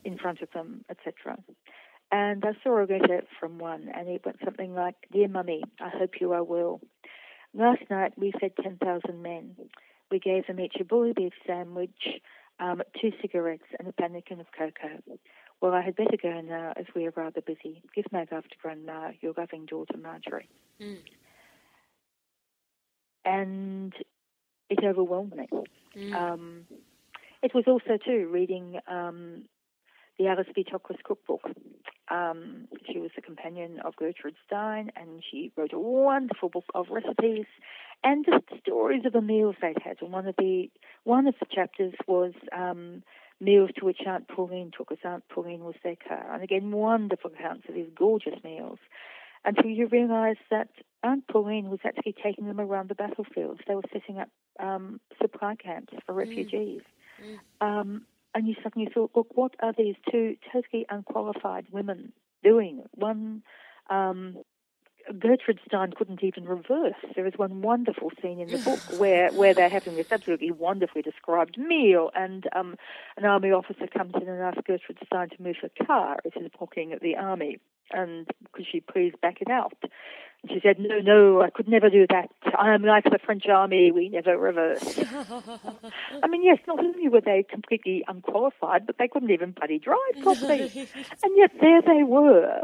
in 0.04 0.18
front 0.18 0.40
of 0.42 0.50
them, 0.52 0.84
etc. 0.88 1.36
And 2.12 2.44
I 2.44 2.52
saw 2.62 2.78
a 2.78 2.82
letter 2.82 3.22
from 3.38 3.58
one, 3.58 3.88
and 3.94 4.08
it 4.08 4.24
went 4.24 4.38
something 4.44 4.74
like 4.74 4.96
Dear 5.12 5.28
Mummy, 5.28 5.62
I 5.80 5.90
hope 5.90 6.20
you 6.20 6.32
are 6.32 6.44
well. 6.44 6.80
Last 7.54 7.82
night 7.90 8.12
we 8.16 8.32
fed 8.40 8.52
10,000 8.62 9.22
men. 9.22 9.56
We 10.10 10.18
gave 10.18 10.46
them 10.46 10.60
each 10.60 10.76
a 10.80 10.84
bully 10.84 11.12
beef 11.12 11.32
sandwich, 11.46 12.20
um, 12.58 12.82
two 13.00 13.12
cigarettes, 13.20 13.64
and 13.78 13.88
a 13.88 13.92
pannikin 13.92 14.40
of 14.40 14.46
cocoa. 14.56 15.00
Well, 15.60 15.74
I 15.74 15.82
had 15.82 15.96
better 15.96 16.16
go 16.20 16.40
now 16.40 16.72
as 16.76 16.86
we 16.94 17.06
are 17.06 17.12
rather 17.14 17.40
busy. 17.40 17.82
Give 17.94 18.06
my 18.12 18.26
love 18.32 18.44
to 18.44 18.56
Grandma, 18.62 19.10
your 19.20 19.34
loving 19.36 19.66
daughter 19.66 19.96
Marjorie. 19.98 20.48
Mm. 20.80 20.98
And 23.24 23.92
it 24.70 24.78
overwhelmed 24.82 25.36
me. 25.36 25.48
Mm. 25.96 26.14
Um, 26.14 26.66
it 27.42 27.54
was 27.54 27.64
also, 27.66 27.98
too, 28.04 28.28
reading 28.32 28.80
um, 28.88 29.44
the 30.18 30.26
Alice 30.26 30.48
B. 30.54 30.64
Toklas 30.64 31.02
cookbook. 31.02 31.42
Um, 32.10 32.68
she 32.90 32.98
was 32.98 33.10
a 33.16 33.22
companion 33.22 33.80
of 33.84 33.96
Gertrude 33.96 34.34
Stein, 34.46 34.90
and 34.96 35.22
she 35.30 35.52
wrote 35.56 35.72
a 35.72 35.78
wonderful 35.78 36.48
book 36.48 36.64
of 36.74 36.86
recipes 36.90 37.46
and 38.02 38.24
just 38.24 38.60
stories 38.60 39.04
of 39.06 39.12
the 39.12 39.20
meals 39.20 39.56
they'd 39.60 39.80
had. 39.82 39.96
And 40.00 40.12
one 40.12 40.26
of 40.26 40.34
the 40.36 40.70
one 41.04 41.26
of 41.26 41.34
the 41.38 41.46
chapters 41.50 41.94
was 42.06 42.32
um, 42.56 43.02
meals 43.40 43.70
to 43.78 43.84
which 43.84 44.00
Aunt 44.06 44.28
Pauline 44.28 44.70
took 44.76 44.90
us. 44.92 44.98
Aunt 45.04 45.24
Pauline 45.28 45.64
was 45.64 45.76
their 45.82 45.96
car, 45.96 46.32
and 46.32 46.42
again, 46.42 46.70
wonderful 46.72 47.30
accounts 47.32 47.68
of 47.68 47.74
these 47.74 47.90
gorgeous 47.96 48.42
meals. 48.44 48.78
Until 49.42 49.70
you 49.70 49.86
realise 49.86 50.36
that 50.50 50.68
Aunt 51.02 51.26
Pauline 51.28 51.70
was 51.70 51.80
actually 51.84 52.14
taking 52.22 52.46
them 52.46 52.60
around 52.60 52.90
the 52.90 52.94
battlefields. 52.94 53.60
They 53.66 53.74
were 53.74 53.82
setting 53.90 54.18
up 54.18 54.28
um, 54.58 55.00
supply 55.20 55.54
camps 55.54 55.94
for 56.04 56.12
mm. 56.12 56.18
refugees. 56.18 56.82
Mm. 57.22 57.38
Mm. 57.62 57.80
Um, 57.80 58.06
and 58.34 58.46
you 58.46 58.54
suddenly 58.62 58.88
thought, 58.92 59.10
look, 59.14 59.28
what 59.34 59.54
are 59.60 59.72
these 59.76 59.96
two 60.10 60.36
totally 60.52 60.86
unqualified 60.88 61.66
women 61.70 62.12
doing? 62.42 62.82
One, 62.94 63.42
um, 63.88 64.38
Gertrude 65.18 65.60
Stein 65.66 65.92
couldn't 65.96 66.22
even 66.22 66.44
reverse. 66.44 66.94
There 67.16 67.26
is 67.26 67.34
one 67.36 67.62
wonderful 67.62 68.12
scene 68.22 68.40
in 68.40 68.48
the 68.48 68.58
book 68.58 68.78
where, 69.00 69.32
where 69.32 69.54
they're 69.54 69.68
having 69.68 69.96
this 69.96 70.12
absolutely 70.12 70.50
wonderfully 70.50 71.02
described 71.02 71.58
meal, 71.58 72.10
and 72.14 72.46
um, 72.54 72.76
an 73.16 73.24
army 73.24 73.50
officer 73.50 73.86
comes 73.86 74.12
in 74.14 74.28
and 74.28 74.40
asks 74.40 74.60
Gertrude 74.66 74.98
Stein 75.06 75.30
to 75.30 75.42
move 75.42 75.56
her 75.62 75.70
car 75.86 76.18
as 76.24 76.32
she's 76.34 76.50
walking 76.58 76.92
at 76.92 77.00
the 77.00 77.16
army, 77.16 77.58
and 77.92 78.26
could 78.52 78.66
she 78.70 78.80
please 78.80 79.12
back 79.20 79.40
it 79.40 79.50
out? 79.50 79.74
And 80.42 80.50
she 80.50 80.60
said, 80.62 80.78
No, 80.78 80.98
no, 80.98 81.42
I 81.42 81.50
could 81.50 81.68
never 81.68 81.90
do 81.90 82.06
that. 82.08 82.30
I 82.58 82.74
am 82.74 82.82
like 82.82 83.04
the 83.04 83.18
French 83.24 83.44
army, 83.46 83.90
we 83.92 84.08
never 84.08 84.36
reverse. 84.38 84.98
I 86.22 86.28
mean, 86.28 86.42
yes, 86.42 86.58
not 86.66 86.78
only 86.78 87.08
were 87.08 87.20
they 87.20 87.44
completely 87.48 88.04
unqualified, 88.08 88.86
but 88.86 88.96
they 88.98 89.08
couldn't 89.08 89.30
even 89.30 89.52
bloody 89.52 89.78
drive 89.78 90.22
properly. 90.22 90.62
and 91.22 91.36
yet 91.36 91.52
there 91.60 91.82
they 91.82 92.02
were, 92.02 92.62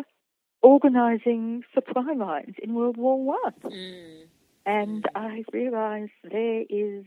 organising 0.63 1.63
supply 1.75 2.13
lines 2.17 2.55
in 2.63 2.75
World 2.75 2.97
War 2.97 3.23
One. 3.23 3.55
Mm. 3.65 4.23
And 4.65 5.03
mm. 5.05 5.09
I 5.15 5.45
realised 5.53 6.13
there 6.25 6.63
is 6.69 7.05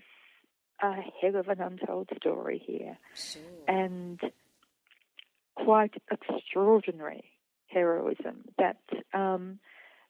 a 0.81 0.93
hell 1.21 1.35
of 1.35 1.49
an 1.49 1.59
untold 1.59 2.09
story 2.17 2.61
here. 2.65 2.97
Sure. 3.15 3.41
And 3.67 4.19
quite 5.55 5.95
extraordinary 6.09 7.25
heroism 7.69 8.45
that 8.57 8.81
um, 9.13 9.59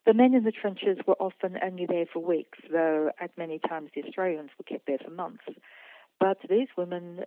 the 0.05 0.13
men 0.13 0.33
in 0.33 0.43
the 0.43 0.51
trenches 0.51 0.97
were 1.05 1.15
often 1.19 1.57
only 1.63 1.85
there 1.85 2.05
for 2.11 2.19
weeks, 2.19 2.57
though 2.71 3.11
at 3.19 3.37
many 3.37 3.59
times 3.59 3.89
the 3.93 4.03
Australians 4.03 4.49
were 4.57 4.63
kept 4.63 4.87
there 4.87 4.97
for 5.03 5.11
months. 5.11 5.43
But 6.19 6.37
these 6.49 6.67
women 6.77 7.21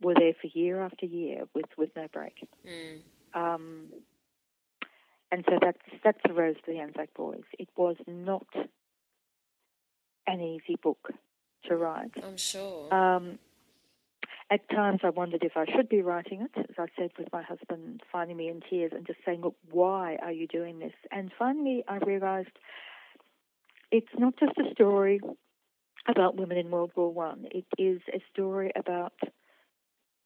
were 0.00 0.14
there 0.14 0.34
for 0.40 0.46
year 0.58 0.82
after 0.82 1.06
year 1.06 1.44
with, 1.54 1.66
with 1.76 1.90
no 1.96 2.06
break. 2.12 2.46
Mm. 2.66 3.00
Um, 3.34 3.86
and 5.32 5.44
so 5.48 5.58
that's, 5.60 5.78
that's 6.04 6.20
the 6.26 6.32
Rose 6.32 6.56
of 6.56 6.72
the 6.72 6.78
Anzac 6.78 7.12
Boys. 7.14 7.42
It 7.58 7.68
was 7.76 7.96
not 8.06 8.46
an 10.26 10.40
easy 10.40 10.76
book 10.82 11.10
to 11.68 11.76
write. 11.76 12.12
I'm 12.22 12.36
sure. 12.36 12.92
Um, 12.94 13.38
at 14.50 14.68
times, 14.70 15.00
I 15.02 15.10
wondered 15.10 15.42
if 15.42 15.56
I 15.56 15.64
should 15.66 15.88
be 15.88 16.02
writing 16.02 16.42
it, 16.42 16.50
as 16.56 16.76
I 16.78 16.86
said 16.96 17.10
with 17.18 17.28
my 17.32 17.42
husband, 17.42 18.02
finding 18.12 18.36
me 18.36 18.48
in 18.48 18.60
tears 18.68 18.92
and 18.94 19.06
just 19.06 19.18
saying, 19.24 19.40
Look, 19.42 19.56
why 19.70 20.16
are 20.22 20.32
you 20.32 20.46
doing 20.46 20.78
this? 20.78 20.92
And 21.10 21.32
finally, 21.36 21.84
I 21.88 21.96
realized 21.96 22.56
it's 23.90 24.06
not 24.18 24.34
just 24.38 24.52
a 24.58 24.72
story 24.72 25.20
about 26.08 26.36
women 26.36 26.58
in 26.58 26.70
World 26.70 26.92
War 26.94 27.12
One. 27.12 27.46
It 27.50 27.66
is 27.76 28.00
a 28.12 28.22
story 28.32 28.70
about 28.76 29.14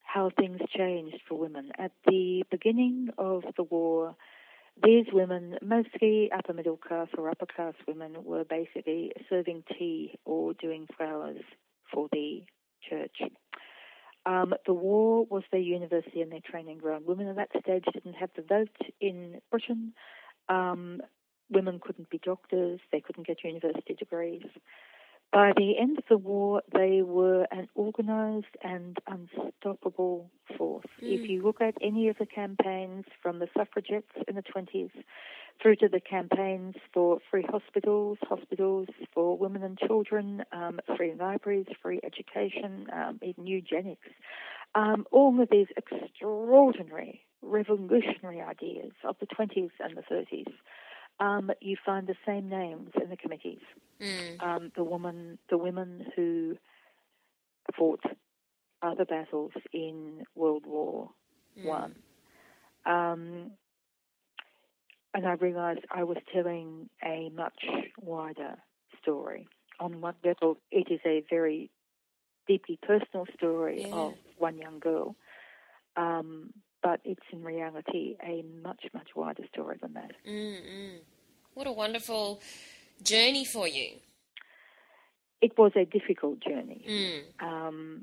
how 0.02 0.30
things 0.38 0.61
changed 0.76 1.20
for 1.26 1.38
women. 1.38 1.70
At 1.78 1.92
the 2.06 2.42
beginning 2.50 3.11
of 3.16 3.44
the 3.56 3.62
war, 3.62 4.16
these 4.83 5.06
women, 5.12 5.56
mostly 5.62 6.30
upper 6.37 6.52
middle 6.52 6.76
class 6.76 7.09
or 7.16 7.30
upper 7.30 7.46
class 7.46 7.74
women, 7.87 8.16
were 8.24 8.44
basically 8.44 9.12
serving 9.30 9.64
tea 9.78 10.18
or 10.24 10.52
doing 10.54 10.87
flowers 10.96 11.40
for 11.92 12.09
the 12.12 12.42
church. 12.88 13.18
Um, 14.26 14.54
the 14.66 14.74
war 14.74 15.24
was 15.30 15.42
their 15.50 15.61
university 15.61 16.20
and 16.20 16.30
their 16.30 16.40
training 16.44 16.78
ground. 16.78 17.06
Women 17.06 17.28
at 17.28 17.37
that 17.37 17.62
stage 17.62 17.85
didn't 17.92 18.14
have 18.14 18.30
the 18.37 18.42
vote 18.42 18.76
in 19.00 19.40
Britain. 19.50 19.94
Um, 20.48 21.00
women 21.50 21.80
couldn't 21.80 22.11
be 22.11 22.18
doctors. 22.18 22.80
They 22.92 23.00
couldn't 23.00 23.26
get 23.26 23.44
university 23.44 23.94
degrees. 23.94 24.46
By 25.32 25.52
the 25.56 25.78
end 25.78 25.96
of 25.96 26.04
the 26.08 26.16
war, 26.16 26.62
they 26.72 27.02
were 27.02 27.46
an 27.52 27.68
organized 27.76 28.56
and 28.64 28.98
unstoppable 29.06 30.28
force. 30.58 30.86
Mm. 31.00 31.20
If 31.20 31.30
you 31.30 31.42
look 31.42 31.60
at 31.60 31.74
any 31.80 32.08
of 32.08 32.18
the 32.18 32.26
campaigns 32.26 33.04
from 33.22 33.38
the 33.38 33.48
suffragettes 33.56 34.10
in 34.26 34.34
the 34.34 34.42
20s 34.42 34.90
through 35.62 35.76
to 35.76 35.88
the 35.88 36.00
campaigns 36.00 36.74
for 36.92 37.18
free 37.30 37.46
hospitals, 37.48 38.18
hospitals 38.22 38.88
for 39.14 39.38
women 39.38 39.62
and 39.62 39.78
children, 39.78 40.42
um, 40.50 40.80
free 40.96 41.14
libraries, 41.14 41.66
free 41.80 42.00
education, 42.02 42.88
um, 42.92 43.20
even 43.22 43.46
eugenics, 43.46 44.08
um, 44.74 45.06
all 45.12 45.40
of 45.40 45.48
these 45.50 45.68
extraordinary 45.76 47.20
revolutionary 47.42 48.40
ideas 48.40 48.92
of 49.04 49.16
the 49.20 49.26
20s 49.26 49.70
and 49.78 49.96
the 49.96 50.02
30s 50.02 50.52
um, 51.20 51.50
you 51.61 51.76
find 51.85 52.06
the 52.06 52.16
same 52.26 52.48
names 52.48 52.90
in 53.00 53.11
the 53.11 53.16
committees. 53.16 53.61
Mm. 54.00 54.42
Um, 54.42 54.72
the 54.74 54.83
woman, 54.83 55.38
the 55.50 55.59
women 55.59 56.06
who 56.16 56.56
fought 57.76 58.00
other 58.83 59.04
battles 59.04 59.52
in 59.72 60.24
World 60.35 60.64
War 60.66 61.11
mm. 61.59 61.66
One, 61.66 61.94
um, 62.87 63.50
and 65.12 65.26
I 65.26 65.33
realised 65.33 65.80
I 65.90 66.04
was 66.04 66.16
telling 66.33 66.88
a 67.04 67.30
much 67.35 67.64
wider 68.00 68.56
story. 69.02 69.46
On 69.78 70.00
one 70.00 70.14
level, 70.24 70.59
it 70.70 70.90
is 70.90 71.00
a 71.04 71.24
very 71.28 71.70
deeply 72.46 72.78
personal 72.83 73.26
story 73.37 73.85
yeah. 73.87 73.94
of 73.94 74.14
one 74.38 74.59
young 74.59 74.78
girl, 74.78 75.16
um, 75.96 76.52
but 76.82 77.00
it's 77.04 77.22
in 77.32 77.42
reality 77.42 78.16
a 78.22 78.44
much, 78.62 78.84
much 78.94 79.08
wider 79.14 79.44
story 79.52 79.76
than 79.80 79.94
that. 79.94 80.12
Mm-hmm. 80.28 80.98
What 81.54 81.66
a 81.66 81.72
wonderful 81.72 82.40
journey 83.02 83.44
for 83.44 83.66
you. 83.66 83.96
It 85.40 85.56
was 85.56 85.72
a 85.74 85.84
difficult 85.84 86.40
journey. 86.40 86.84
Mm. 87.40 87.46
Um, 87.46 88.02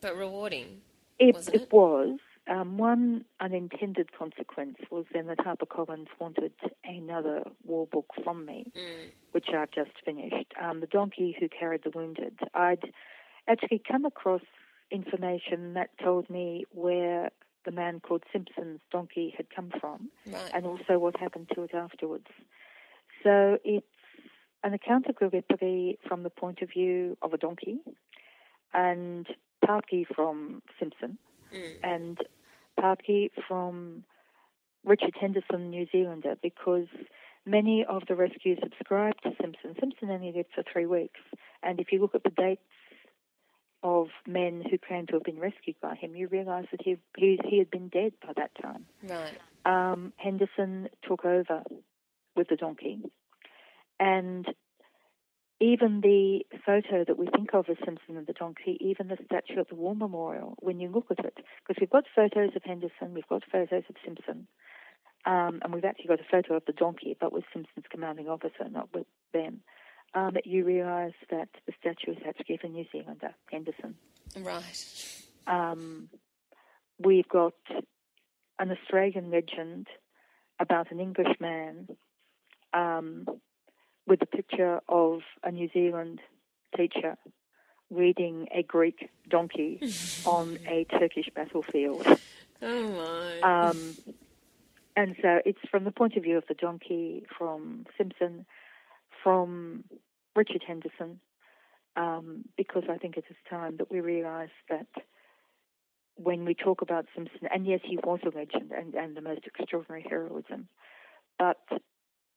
but 0.00 0.16
rewarding. 0.16 0.82
It, 1.18 1.36
it? 1.36 1.54
it 1.54 1.72
was. 1.72 2.18
Um, 2.46 2.76
one 2.76 3.24
unintended 3.40 4.10
consequence 4.12 4.76
was 4.90 5.06
then 5.14 5.28
that 5.28 5.38
HarperCollins 5.38 6.08
wanted 6.20 6.52
another 6.84 7.42
war 7.64 7.86
book 7.86 8.06
from 8.22 8.44
me, 8.44 8.70
mm. 8.76 9.10
which 9.32 9.46
I've 9.56 9.70
just 9.70 9.92
finished. 10.04 10.52
Um, 10.62 10.80
the 10.80 10.86
Donkey 10.86 11.34
Who 11.40 11.48
Carried 11.48 11.84
the 11.84 11.90
Wounded. 11.94 12.38
I'd 12.52 12.92
actually 13.48 13.82
come 13.90 14.04
across 14.04 14.42
information 14.90 15.74
that 15.74 15.90
told 16.02 16.28
me 16.30 16.64
where 16.72 17.30
the 17.64 17.72
man 17.72 18.00
called 18.00 18.22
Simpson's 18.32 18.80
donkey 18.92 19.34
had 19.36 19.46
come 19.54 19.72
from, 19.80 20.10
right. 20.26 20.50
and 20.54 20.66
also 20.66 20.98
what 20.98 21.18
happened 21.18 21.50
to 21.54 21.62
it 21.62 21.74
afterwards. 21.74 22.26
So 23.22 23.58
it's 23.64 23.86
an 24.62 24.74
account 24.74 25.06
of 25.06 25.16
Gallipoli 25.16 25.98
from 26.06 26.22
the 26.22 26.30
point 26.30 26.60
of 26.62 26.70
view 26.70 27.16
of 27.22 27.32
a 27.32 27.38
donkey, 27.38 27.78
and 28.72 29.26
partly 29.64 30.06
from 30.14 30.62
Simpson, 30.78 31.18
mm. 31.54 31.72
and 31.82 32.18
partly 32.78 33.30
from 33.48 34.04
Richard 34.84 35.14
Henderson, 35.18 35.70
New 35.70 35.86
Zealander, 35.90 36.36
because 36.42 36.88
many 37.46 37.84
of 37.84 38.02
the 38.08 38.14
rescues 38.14 38.58
subscribed 38.62 39.22
to 39.22 39.30
Simpson. 39.40 39.74
Simpson 39.80 40.10
only 40.10 40.32
lived 40.32 40.50
for 40.54 40.62
three 40.70 40.86
weeks, 40.86 41.20
and 41.62 41.80
if 41.80 41.92
you 41.92 42.00
look 42.00 42.14
at 42.14 42.24
the 42.24 42.30
dates 42.30 42.62
of 43.84 44.08
men 44.26 44.64
who 44.68 44.78
claimed 44.78 45.08
to 45.08 45.14
have 45.14 45.22
been 45.22 45.38
rescued 45.38 45.76
by 45.80 45.94
him, 45.94 46.16
you 46.16 46.26
realise 46.26 46.66
that 46.72 46.80
he, 46.82 46.96
he 47.16 47.38
he 47.44 47.58
had 47.58 47.70
been 47.70 47.88
dead 47.88 48.14
by 48.26 48.32
that 48.36 48.50
time. 48.60 48.86
Right. 49.06 49.38
Um, 49.66 50.12
Henderson 50.16 50.88
took 51.06 51.24
over 51.24 51.62
with 52.34 52.48
the 52.48 52.56
donkey, 52.56 52.98
and 54.00 54.46
even 55.60 56.00
the 56.00 56.40
photo 56.66 57.04
that 57.06 57.18
we 57.18 57.26
think 57.26 57.54
of 57.54 57.68
as 57.68 57.76
Simpson 57.84 58.16
and 58.16 58.26
the 58.26 58.32
donkey, 58.32 58.76
even 58.80 59.08
the 59.08 59.18
statue 59.26 59.60
at 59.60 59.68
the 59.68 59.74
War 59.74 59.94
Memorial, 59.94 60.56
when 60.58 60.80
you 60.80 60.88
look 60.88 61.06
at 61.10 61.24
it, 61.24 61.36
because 61.36 61.80
we've 61.80 61.90
got 61.90 62.04
photos 62.14 62.50
of 62.56 62.62
Henderson, 62.64 63.14
we've 63.14 63.28
got 63.28 63.42
photos 63.52 63.84
of 63.88 63.96
Simpson, 64.04 64.48
um, 65.26 65.60
and 65.62 65.72
we've 65.72 65.84
actually 65.84 66.08
got 66.08 66.20
a 66.20 66.30
photo 66.30 66.56
of 66.56 66.64
the 66.66 66.72
donkey, 66.72 67.16
but 67.20 67.32
with 67.32 67.44
Simpson's 67.52 67.86
commanding 67.90 68.28
officer, 68.28 68.68
not 68.70 68.88
with 68.92 69.06
them. 69.32 69.60
Um, 70.14 70.36
you 70.44 70.64
realise 70.64 71.14
that 71.30 71.48
the 71.66 71.72
statue 71.80 72.12
is 72.12 72.18
actually 72.26 72.60
a 72.62 72.68
New 72.68 72.84
Zealander, 72.92 73.34
Henderson. 73.50 73.96
Right. 74.38 75.24
Um, 75.46 76.08
we've 76.98 77.28
got 77.28 77.54
an 78.58 78.70
Australian 78.70 79.30
legend 79.30 79.88
about 80.60 80.92
an 80.92 81.00
Englishman 81.00 81.88
um, 82.72 83.26
with 84.06 84.22
a 84.22 84.26
picture 84.26 84.80
of 84.88 85.20
a 85.42 85.50
New 85.50 85.68
Zealand 85.72 86.20
teacher 86.76 87.16
reading 87.90 88.48
a 88.54 88.62
Greek 88.62 89.10
donkey 89.28 89.80
on 90.26 90.58
a 90.66 90.84
Turkish 90.84 91.28
battlefield. 91.34 92.06
Oh 92.62 93.40
my. 93.42 93.68
Um, 93.68 93.96
and 94.96 95.16
so 95.20 95.40
it's 95.44 95.58
from 95.70 95.84
the 95.84 95.90
point 95.90 96.16
of 96.16 96.22
view 96.22 96.38
of 96.38 96.44
the 96.48 96.54
donkey, 96.54 97.26
from 97.36 97.86
Simpson, 97.98 98.46
from 99.24 99.84
Richard 100.36 100.62
Henderson, 100.66 101.20
um, 101.96 102.44
because 102.56 102.84
I 102.90 102.98
think 102.98 103.16
it 103.16 103.24
is 103.30 103.36
time 103.50 103.78
that 103.78 103.90
we 103.90 104.00
realise 104.00 104.50
that 104.70 104.88
when 106.16 106.44
we 106.44 106.54
talk 106.54 106.82
about 106.82 107.06
Simpson, 107.16 107.48
and 107.52 107.66
yes, 107.66 107.80
he 107.84 107.96
was 107.96 108.20
a 108.24 108.28
legend 108.36 108.72
and, 108.72 108.94
and 108.94 109.16
the 109.16 109.22
most 109.22 109.42
extraordinary 109.46 110.06
heroism, 110.08 110.68
but 111.38 111.60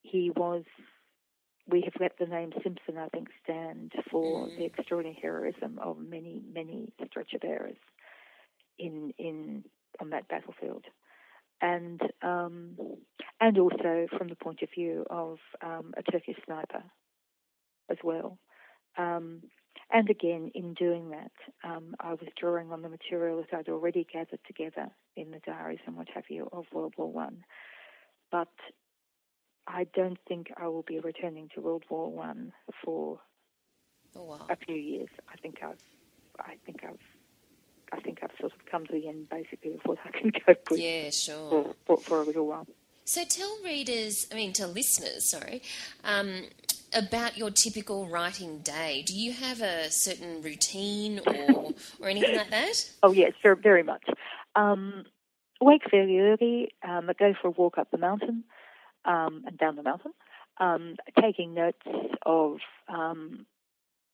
he 0.04 0.32
was. 0.36 0.64
We 1.70 1.82
have 1.82 1.96
let 2.00 2.18
the 2.18 2.26
name 2.26 2.54
Simpson, 2.64 2.98
I 2.98 3.10
think, 3.10 3.28
stand 3.44 3.92
for 4.10 4.48
Mm. 4.48 4.58
the 4.58 4.66
extraordinary 4.66 5.20
heroism 5.22 5.80
of 5.80 5.98
many, 6.00 6.42
many 6.54 6.94
stretcher 7.08 7.40
bearers 7.40 7.76
in 8.80 9.14
in 9.18 9.66
on 10.00 10.10
that 10.12 10.28
battlefield, 10.30 10.86
and 11.62 12.02
um, 12.22 12.78
and 13.40 13.58
also 13.58 14.08
from 14.18 14.28
the 14.30 14.36
point 14.36 14.62
of 14.62 14.70
view 14.76 15.06
of 15.10 15.38
um, 15.64 15.94
a 15.98 16.04
Turkish 16.12 16.38
sniper 16.46 16.84
as 17.90 17.98
well. 18.04 18.38
Um, 18.98 19.44
and 19.92 20.10
again, 20.10 20.52
in 20.56 20.74
doing 20.74 21.12
that, 21.12 21.32
um, 21.64 21.96
I 22.00 22.12
was 22.12 22.28
drawing 22.40 22.72
on 22.72 22.82
the 22.82 22.90
material 22.90 23.38
that 23.44 23.58
I'd 23.58 23.70
already 23.70 24.06
gathered 24.12 24.40
together 24.46 24.90
in 25.16 25.32
the 25.32 25.40
diaries 25.46 25.80
and 25.86 25.96
what 25.96 26.08
have 26.14 26.26
you 26.30 26.50
of 26.52 26.66
World 26.74 26.94
War 26.98 27.12
One. 27.12 27.44
But 28.32 28.50
I 29.68 29.86
don't 29.96 30.18
think 30.28 30.48
I 30.58 30.68
will 30.68 30.84
be 30.84 31.00
returning 31.00 31.50
to 31.56 31.62
World 31.62 31.84
War 31.90 32.12
One 32.12 32.54
for 32.84 33.20
Oh 34.16 34.24
wow. 34.24 34.48
a 34.50 34.56
few 34.58 34.76
years. 34.76 35.10
I 35.32 35.38
think 35.38 35.58
I've, 35.64 35.78
I 36.40 36.56
think 36.66 36.84
I've, 36.84 37.00
I 37.92 38.00
think 38.02 38.20
I've 38.22 38.32
sort 38.40 38.54
of 38.54 38.66
come 38.70 38.86
to 38.86 38.94
the 38.94 39.08
end 39.08 39.30
basically 39.30 39.74
of 39.74 39.82
what 39.86 39.98
I 40.06 40.12
can 40.18 40.32
cope 40.46 40.70
with 40.70 40.80
Yeah, 40.80 41.10
sure. 41.10 41.50
for, 41.50 41.76
for, 41.86 41.98
for 42.02 42.22
a 42.22 42.26
little 42.26 42.48
while. 42.48 42.68
So 43.06 43.24
tell 43.24 43.58
readers, 43.64 44.28
I 44.32 44.36
mean, 44.36 44.52
tell 44.52 44.68
listeners, 44.68 45.30
sorry, 45.30 45.62
um, 46.04 46.44
about 46.94 47.38
your 47.38 47.52
typical 47.52 48.08
writing 48.08 48.60
day. 48.60 49.04
Do 49.06 49.18
you 49.18 49.32
have 49.32 49.62
a 49.62 49.90
certain 49.90 50.42
routine 50.42 51.20
or 51.20 51.74
or 52.02 52.10
anything 52.10 52.36
like 52.36 52.50
that? 52.50 52.92
Oh 53.04 53.12
yes, 53.12 53.34
very, 53.42 53.56
very 53.56 53.84
much. 53.84 54.04
Um, 54.56 55.06
wake 55.62 55.84
fairly 55.90 56.20
early. 56.20 56.72
Um, 56.84 57.10
I 57.10 57.14
go 57.14 57.34
for 57.42 57.50
a 57.50 57.52
walk 57.52 57.78
up 57.78 57.92
the 57.92 57.98
mountain 57.98 58.44
um, 59.06 59.44
and 59.46 59.58
down 59.58 59.76
the 59.76 59.84
mountain, 59.84 60.14
um, 60.60 60.96
taking 61.22 61.54
notes 61.54 61.86
of 62.26 62.58
um, 62.90 63.46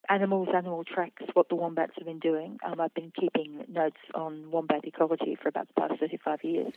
animals, 0.08 0.48
animal 0.54 0.84
tracks, 0.84 1.22
what 1.34 1.48
the 1.48 1.54
wombats 1.54 1.92
have 1.96 2.06
been 2.06 2.18
doing. 2.18 2.58
Um, 2.64 2.80
I've 2.80 2.94
been 2.94 3.12
keeping 3.18 3.64
notes 3.68 4.00
on 4.14 4.50
wombat 4.50 4.84
ecology 4.84 5.36
for 5.40 5.48
about 5.48 5.68
the 5.68 5.80
past 5.80 6.00
35 6.00 6.38
years. 6.44 6.72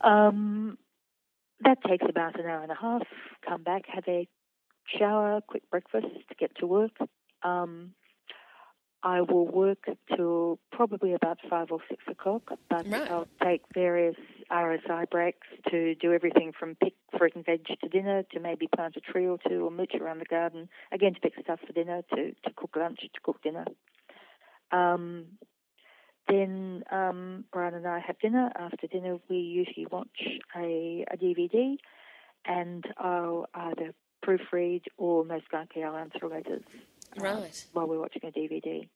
Um, 0.00 0.78
that 1.60 1.78
takes 1.86 2.04
about 2.08 2.38
an 2.38 2.46
hour 2.46 2.62
and 2.62 2.72
a 2.72 2.76
half. 2.80 3.02
Come 3.46 3.62
back, 3.62 3.82
have 3.88 4.04
a 4.06 4.28
shower, 4.86 5.40
quick 5.46 5.68
breakfast, 5.70 6.06
get 6.38 6.54
to 6.56 6.66
work. 6.66 6.92
Um, 7.42 7.94
I 9.02 9.20
will 9.20 9.46
work 9.46 9.86
till 10.16 10.58
probably 10.72 11.14
about 11.14 11.38
five 11.48 11.70
or 11.70 11.78
six 11.88 12.02
o'clock, 12.08 12.42
but 12.68 12.86
Right. 12.86 13.10
I'll 13.10 13.28
take 13.42 13.62
various 13.72 14.16
RSI 14.50 15.08
breaks 15.08 15.46
to 15.70 15.94
do 15.94 16.12
everything 16.12 16.52
from 16.52 16.74
pick 16.74 16.94
fruit 17.16 17.34
and 17.36 17.44
veg 17.44 17.64
to 17.66 17.88
dinner 17.88 18.24
to 18.32 18.40
maybe 18.40 18.66
plant 18.66 18.96
a 18.96 19.00
tree 19.00 19.26
or 19.26 19.38
two 19.48 19.64
or 19.64 19.70
mooch 19.70 19.94
around 19.94 20.18
the 20.18 20.24
garden, 20.24 20.68
again 20.90 21.14
to 21.14 21.20
pick 21.20 21.34
stuff 21.40 21.60
for 21.64 21.72
dinner, 21.72 22.02
to, 22.14 22.32
to 22.32 22.50
cook 22.56 22.74
lunch, 22.76 23.00
to 23.00 23.20
cook 23.22 23.40
dinner. 23.42 23.66
Um, 24.72 25.26
then 26.28 26.82
um, 26.90 27.44
Brian 27.52 27.74
and 27.74 27.86
I 27.86 28.00
have 28.00 28.18
dinner. 28.18 28.50
After 28.54 28.86
dinner, 28.86 29.18
we 29.30 29.36
usually 29.36 29.86
watch 29.86 30.40
a, 30.56 31.04
a 31.10 31.16
DVD, 31.16 31.76
and 32.44 32.84
I'll 32.98 33.46
either 33.54 33.94
proofread 34.24 34.82
or 34.96 35.24
most 35.24 35.46
likely 35.52 35.84
I'll 35.84 35.96
answer 35.96 36.26
letters 36.28 36.64
uh, 37.20 37.40
Right. 37.40 37.66
while 37.72 37.86
we're 37.86 38.00
watching 38.00 38.22
a 38.24 38.30
DVD. 38.30 38.88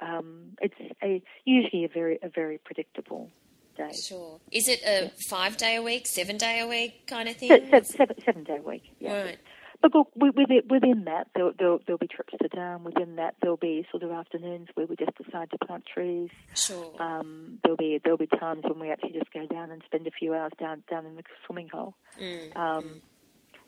Um, 0.00 0.56
it's 0.60 0.74
a 1.02 1.22
usually 1.44 1.84
a 1.84 1.88
very 1.88 2.18
a 2.22 2.28
very 2.28 2.58
predictable 2.58 3.30
day. 3.76 3.90
Sure. 3.92 4.40
Is 4.50 4.68
it 4.68 4.82
a 4.84 5.10
five 5.28 5.56
day 5.56 5.76
a 5.76 5.82
week, 5.82 6.06
seven 6.06 6.36
day 6.36 6.60
a 6.60 6.66
week 6.66 7.06
kind 7.06 7.28
of 7.28 7.36
thing? 7.36 7.48
Se- 7.50 7.68
se- 7.70 7.96
seven, 7.96 8.16
seven 8.24 8.44
day 8.44 8.56
a 8.58 8.62
week. 8.62 8.82
Yeah. 8.98 9.22
Right. 9.22 9.38
But 9.82 9.94
look, 9.94 10.08
within, 10.16 10.62
within 10.70 11.04
that, 11.04 11.26
there'll, 11.34 11.52
there'll, 11.58 11.78
there'll 11.84 11.98
be 11.98 12.06
trips 12.06 12.32
to 12.40 12.48
town. 12.48 12.84
Within 12.84 13.16
that, 13.16 13.34
there'll 13.42 13.58
be 13.58 13.86
sort 13.90 14.02
of 14.02 14.12
afternoons 14.12 14.68
where 14.74 14.86
we 14.86 14.96
just 14.96 15.10
decide 15.22 15.50
to 15.50 15.58
plant 15.58 15.84
trees. 15.84 16.30
Sure. 16.54 16.90
Um, 16.98 17.58
there'll 17.62 17.76
be 17.76 18.00
there'll 18.02 18.16
be 18.16 18.26
times 18.26 18.62
when 18.64 18.78
we 18.80 18.90
actually 18.90 19.12
just 19.12 19.30
go 19.32 19.46
down 19.46 19.70
and 19.70 19.82
spend 19.84 20.06
a 20.06 20.10
few 20.10 20.32
hours 20.34 20.52
down 20.58 20.82
down 20.90 21.04
in 21.06 21.16
the 21.16 21.22
swimming 21.46 21.68
hole. 21.68 21.94
Mm. 22.20 22.56
Um, 22.56 23.02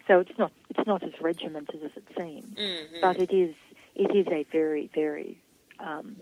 so 0.09 0.21
it's 0.21 0.39
not 0.39 0.53
it's 0.71 0.87
not 0.87 1.03
as 1.03 1.13
regimented 1.21 1.83
as 1.85 1.91
it 1.97 2.05
seems, 2.17 2.57
Mm-hmm. 2.57 2.97
but 3.03 3.19
it 3.19 3.31
is 3.35 3.55
it 3.97 4.15
is 4.15 4.27
a 4.29 4.47
very 4.53 4.91
very 4.95 5.43
um, 5.81 6.17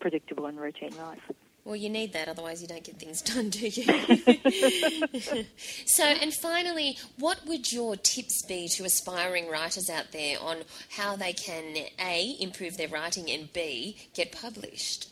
predictable 0.00 0.46
and 0.46 0.58
routine 0.58 0.96
life. 0.96 1.20
Well, 1.64 1.76
you 1.76 1.90
need 1.90 2.14
that, 2.14 2.28
otherwise 2.28 2.62
you 2.62 2.68
don't 2.68 2.82
get 2.82 2.98
things 2.98 3.20
done, 3.34 3.50
do 3.50 3.68
you? 3.68 5.44
so, 5.86 6.02
and 6.04 6.32
finally, 6.32 6.96
what 7.18 7.44
would 7.46 7.70
your 7.70 7.94
tips 7.94 8.42
be 8.46 8.68
to 8.68 8.84
aspiring 8.84 9.50
writers 9.50 9.90
out 9.90 10.12
there 10.12 10.38
on 10.40 10.62
how 10.88 11.14
they 11.16 11.34
can 11.34 11.76
A, 12.00 12.36
improve 12.40 12.78
their 12.78 12.88
writing, 12.88 13.30
and 13.30 13.52
B, 13.52 13.98
get 14.14 14.32
published? 14.32 15.10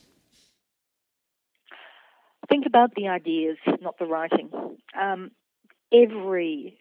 Think 2.49 2.65
about 2.65 2.95
the 2.95 3.09
ideas, 3.09 3.59
not 3.83 3.99
the 3.99 4.07
writing. 4.07 4.49
Um, 4.99 5.33
every 5.93 6.79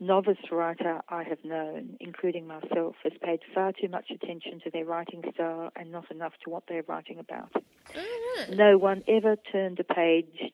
novice 0.00 0.38
writer 0.50 1.00
I 1.08 1.24
have 1.24 1.44
known, 1.44 1.96
including 2.00 2.46
myself, 2.46 2.96
has 3.02 3.12
paid 3.22 3.40
far 3.54 3.72
too 3.72 3.88
much 3.88 4.10
attention 4.10 4.60
to 4.64 4.70
their 4.70 4.84
writing 4.84 5.22
style 5.34 5.70
and 5.76 5.90
not 5.90 6.10
enough 6.10 6.32
to 6.44 6.50
what 6.50 6.64
they're 6.68 6.84
writing 6.86 7.18
about. 7.18 7.50
Right. 7.94 8.46
No 8.50 8.78
one 8.78 9.02
ever 9.08 9.36
turned 9.50 9.80
a 9.80 9.84
page 9.84 10.52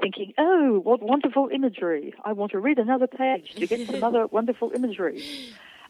thinking, 0.00 0.32
oh, 0.38 0.80
what 0.82 1.02
wonderful 1.02 1.48
imagery. 1.52 2.14
I 2.24 2.32
want 2.32 2.52
to 2.52 2.58
read 2.58 2.78
another 2.78 3.06
page 3.06 3.54
to 3.54 3.66
get 3.66 3.86
some 3.86 4.04
other 4.04 4.26
wonderful 4.30 4.72
imagery. 4.74 5.22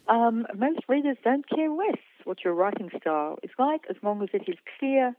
Um, 0.07 0.47
most 0.55 0.79
readers 0.87 1.17
don't 1.23 1.47
care 1.49 1.69
less 1.69 1.97
what 2.23 2.43
your 2.43 2.53
writing 2.53 2.89
style 2.99 3.37
is 3.43 3.51
like 3.59 3.81
as 3.89 3.95
long 4.01 4.21
as 4.23 4.29
it 4.33 4.43
is 4.47 4.57
clear 4.79 5.15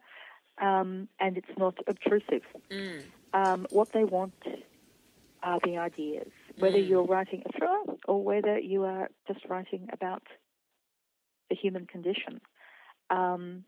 um, 0.60 1.08
and 1.20 1.36
it's 1.36 1.58
not 1.58 1.78
obtrusive. 1.86 2.42
Mm. 2.70 3.02
Um, 3.32 3.66
what 3.70 3.92
they 3.92 4.04
want 4.04 4.34
are 5.42 5.60
the 5.64 5.76
ideas, 5.76 6.30
whether 6.58 6.78
Mm. 6.78 6.88
you're 6.88 7.04
writing 7.04 7.42
a 7.46 7.52
thriller 7.52 7.96
or 8.06 8.22
whether 8.22 8.58
you 8.58 8.84
are 8.84 9.10
just 9.26 9.44
writing 9.46 9.88
about 9.92 10.22
the 11.48 11.56
human 11.56 11.86
condition. 11.86 12.40
Um, 13.10 13.64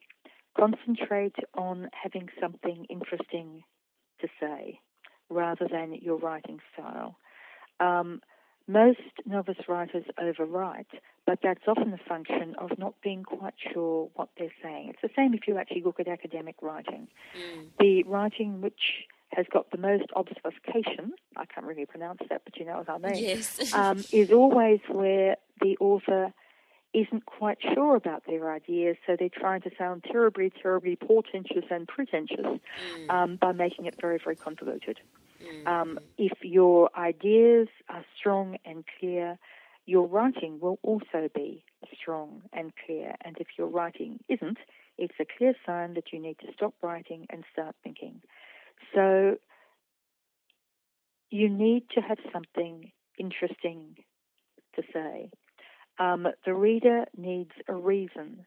concentrate 0.57 1.36
on 1.55 1.88
having 1.93 2.28
something 2.41 2.84
interesting 2.86 3.64
to 4.20 4.28
say 4.38 4.80
rather 5.28 5.66
than 5.68 5.95
your 5.95 6.16
writing 6.16 6.61
style. 6.72 7.16
Um, 7.78 8.20
most 8.66 9.01
novice 9.24 9.68
writers 9.68 10.05
overwrite, 10.18 11.01
but 11.26 11.38
that's 11.43 11.66
often 11.66 11.93
a 11.93 12.09
function 12.09 12.55
of 12.57 12.78
not 12.78 12.95
being 13.03 13.22
quite 13.22 13.55
sure 13.72 14.11
what 14.14 14.28
they're 14.36 14.53
saying. 14.62 14.91
It's 14.91 15.03
the 15.03 15.11
same 15.16 15.34
if 15.34 15.49
you 15.49 15.57
actually 15.57 15.82
look 15.82 15.99
at 15.99 16.09
academic 16.09 16.57
writing. 16.61 17.09
Mm. 17.36 17.68
The 17.78 18.03
writing 18.05 18.61
which 18.61 19.07
has 19.33 19.47
got 19.53 19.70
the 19.70 19.78
most 19.78 20.05
obfuscation, 20.16 21.12
I 21.37 21.45
can't 21.47 21.66
really 21.66 21.87
pronounce 21.87 22.20
that, 22.28 22.43
but 22.45 22.57
you 22.59 22.64
know 22.66 22.78
what 22.85 22.91
I 22.91 22.99
mean, 22.99 23.22
Yes. 23.24 23.72
um, 23.72 24.05
is 24.12 24.31
always 24.33 24.81
where 24.89 25.37
the 25.61 25.76
author 25.78 26.33
isn't 26.93 27.24
quite 27.26 27.59
sure 27.74 27.95
about 27.95 28.24
their 28.26 28.53
ideas, 28.53 28.97
so 29.07 29.14
they're 29.16 29.28
trying 29.28 29.61
to 29.62 29.70
sound 29.78 30.05
terribly, 30.11 30.53
terribly 30.61 30.97
portentous 30.97 31.64
and 31.70 31.87
pretentious 31.87 32.47
Mm. 32.99 33.11
um, 33.11 33.37
by 33.37 33.53
making 33.53 33.87
it 33.87 33.95
very, 34.01 34.18
very 34.22 34.35
convoluted. 34.37 34.99
Mm. 35.43 35.68
Um, 35.68 35.99
if 36.18 36.33
your 36.43 36.91
ideas 36.97 37.68
are 37.89 38.05
strong 38.18 38.57
and 38.64 38.85
clear, 38.99 39.39
your 39.87 40.07
writing 40.07 40.59
will 40.61 40.78
also 40.83 41.28
be 41.35 41.64
strong 41.95 42.43
and 42.53 42.72
clear. 42.85 43.14
And 43.24 43.37
if 43.39 43.47
your 43.57 43.68
writing 43.68 44.18
isn't, 44.28 44.59
it's 44.99 45.14
a 45.20 45.24
clear 45.39 45.55
sign 45.64 45.95
that 45.95 46.12
you 46.12 46.18
need 46.20 46.39
to 46.41 46.53
stop 46.53 46.74
writing 46.83 47.26
and 47.31 47.45
start 47.53 47.76
thinking. 47.83 48.20
So 48.95 49.37
you 51.31 51.49
need 51.49 51.85
to 51.95 52.01
have 52.01 52.18
something 52.33 52.91
interesting 53.18 53.97
to 54.76 54.83
say. 54.93 55.31
Um, 55.99 56.26
the 56.47 56.55
reader 56.55 57.05
needs 57.16 57.53
a 57.68 57.74
reason 57.74 58.47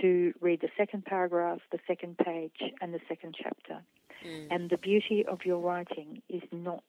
to 0.00 0.32
read 0.40 0.60
the 0.60 0.68
second 0.76 1.04
paragraph, 1.04 1.58
the 1.72 1.78
second 1.86 2.18
page, 2.18 2.72
and 2.80 2.92
the 2.92 3.00
second 3.08 3.34
chapter. 3.42 3.82
Mm. 4.26 4.46
And 4.50 4.70
the 4.70 4.78
beauty 4.78 5.24
of 5.28 5.40
your 5.44 5.58
writing 5.58 6.22
is 6.28 6.42
not 6.52 6.84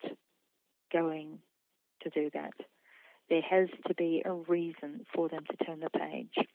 going 0.91 1.39
to 2.01 2.09
do 2.09 2.29
that. 2.33 2.53
There 3.29 3.41
has 3.41 3.69
to 3.87 3.93
be 3.95 4.21
a 4.25 4.33
reason 4.33 5.05
for 5.13 5.29
them 5.29 5.43
to 5.49 5.65
turn 5.65 5.79
the 5.81 5.89
page. 5.89 6.47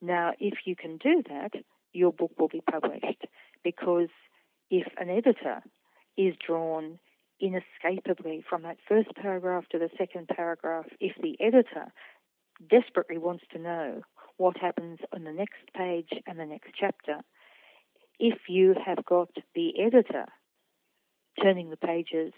Now, 0.00 0.32
if 0.38 0.54
you 0.64 0.76
can 0.76 0.98
do 0.98 1.22
that, 1.28 1.52
your 1.92 2.12
book 2.12 2.32
will 2.38 2.48
be 2.48 2.62
published 2.70 3.24
because 3.62 4.08
if 4.70 4.86
an 4.98 5.10
editor 5.10 5.62
is 6.16 6.34
drawn 6.44 6.98
inescapably 7.40 8.42
from 8.48 8.62
that 8.62 8.76
first 8.88 9.08
paragraph 9.16 9.64
to 9.70 9.78
the 9.78 9.90
second 9.98 10.28
paragraph, 10.28 10.86
if 11.00 11.12
the 11.20 11.36
editor 11.40 11.92
desperately 12.70 13.18
wants 13.18 13.44
to 13.52 13.58
know 13.58 14.02
what 14.36 14.56
happens 14.56 14.98
on 15.12 15.24
the 15.24 15.32
next 15.32 15.72
page 15.76 16.10
and 16.26 16.38
the 16.38 16.46
next 16.46 16.70
chapter, 16.78 17.20
if 18.18 18.38
you 18.48 18.74
have 18.84 19.04
got 19.04 19.28
the 19.54 19.80
editor 19.80 20.26
turning 21.42 21.70
the 21.70 21.76
pages 21.76 22.32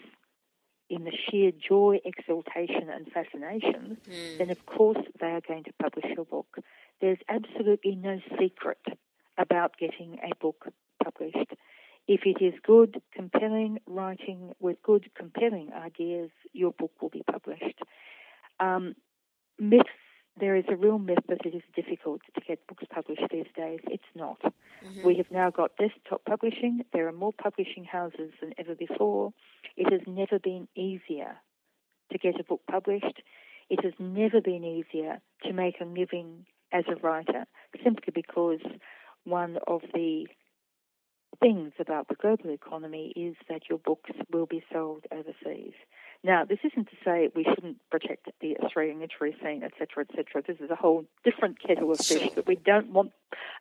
in 0.89 1.03
the 1.03 1.11
sheer 1.11 1.51
joy, 1.51 1.99
exultation, 2.05 2.89
and 2.89 3.11
fascination, 3.11 3.97
Mm. 4.07 4.37
then 4.37 4.49
of 4.49 4.65
course 4.65 5.05
they 5.19 5.27
are 5.27 5.41
going 5.41 5.63
to 5.63 5.73
publish 5.73 6.05
your 6.15 6.25
book. 6.25 6.57
There's 7.01 7.19
absolutely 7.29 7.95
no 7.95 8.21
secret 8.39 8.79
about 9.37 9.77
getting 9.77 10.19
a 10.23 10.33
book 10.35 10.67
published. 11.03 11.53
If 12.07 12.21
it 12.25 12.41
is 12.43 12.53
good, 12.63 13.01
compelling 13.13 13.79
writing 13.85 14.53
with 14.59 14.81
good, 14.81 15.09
compelling 15.15 15.71
ideas, 15.73 16.29
your 16.53 16.71
book 16.71 16.91
will 17.01 17.09
be 17.09 17.23
published. 17.29 17.79
Um, 18.59 18.95
myths, 19.59 19.89
there 20.39 20.55
is 20.55 20.65
a 20.69 20.75
real 20.75 20.99
myth 20.99 21.25
that 21.27 21.45
it 21.45 21.53
is 21.55 21.63
difficult 21.75 22.21
to 22.33 22.41
get 22.41 22.65
books 22.67 22.85
published 22.89 23.23
these 23.31 23.47
days. 23.55 23.79
It's 23.85 24.03
not. 24.15 24.39
Mhm. 24.83 25.03
We 25.03 25.15
have 25.15 25.31
now 25.31 25.49
got 25.49 25.75
desktop 25.77 26.23
publishing. 26.25 26.85
There 26.93 27.07
are 27.07 27.11
more 27.11 27.33
publishing 27.33 27.83
houses 27.83 28.31
than 28.39 28.53
ever 28.57 28.75
before. 28.75 29.33
It 29.75 29.91
has 29.91 30.01
never 30.07 30.39
been 30.39 30.67
easier 30.75 31.41
to 32.11 32.17
get 32.17 32.39
a 32.39 32.43
book 32.43 32.61
published. 32.67 33.21
It 33.69 33.83
has 33.83 33.93
never 33.99 34.39
been 34.39 34.63
easier 34.63 35.21
to 35.43 35.53
make 35.53 35.81
a 35.81 35.85
living 35.85 36.45
as 36.71 36.85
a 36.87 36.95
writer, 36.95 37.45
simply 37.83 38.11
because 38.13 38.61
one 39.23 39.57
of 39.67 39.81
the 39.93 40.27
things 41.39 41.73
about 41.79 42.07
the 42.07 42.15
global 42.15 42.49
economy 42.49 43.13
is 43.15 43.35
that 43.49 43.69
your 43.69 43.79
books 43.79 44.11
will 44.31 44.45
be 44.45 44.63
sold 44.71 45.05
overseas. 45.11 45.73
Now, 46.23 46.45
this 46.45 46.59
isn't 46.63 46.89
to 46.89 46.95
say 47.05 47.29
we 47.35 47.43
shouldn't 47.43 47.77
protect 47.91 48.27
the 48.41 48.57
Australian 48.57 48.99
literary 48.99 49.35
scene, 49.41 49.63
etc., 49.63 50.05
etc. 50.09 50.43
This 50.47 50.57
is 50.59 50.71
a 50.71 50.75
whole 50.75 51.05
different 51.23 51.61
kettle 51.61 51.91
of 51.91 51.99
fish 51.99 52.31
that 52.35 52.47
we 52.47 52.55
don't 52.55 52.91
want 52.91 53.11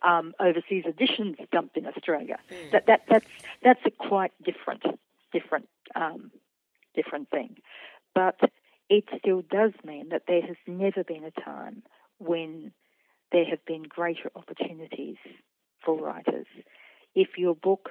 um, 0.03 0.35
overseas 0.41 0.85
editions 0.87 1.37
dumped 1.53 1.77
in 1.77 1.87
Australia. 1.87 2.39
Mm. 2.51 2.71
That 2.73 2.87
that 2.87 3.03
that's 3.09 3.27
that's 3.63 3.81
a 3.85 3.91
quite 3.91 4.33
different 4.43 4.83
different 5.33 5.69
um, 5.95 6.31
different 6.95 7.31
thing, 7.31 7.57
but 8.15 8.41
it 8.89 9.05
still 9.19 9.43
does 9.43 9.73
mean 9.85 10.09
that 10.11 10.23
there 10.27 10.43
has 10.43 10.57
never 10.67 11.05
been 11.05 11.25
a 11.25 11.41
time 11.41 11.83
when 12.19 12.73
there 13.33 13.45
have 13.45 13.65
been 13.67 13.83
greater 13.83 14.31
opportunities 14.35 15.17
for 15.85 16.01
writers. 16.01 16.47
If 17.17 17.39
your 17.39 17.55
book 17.55 17.91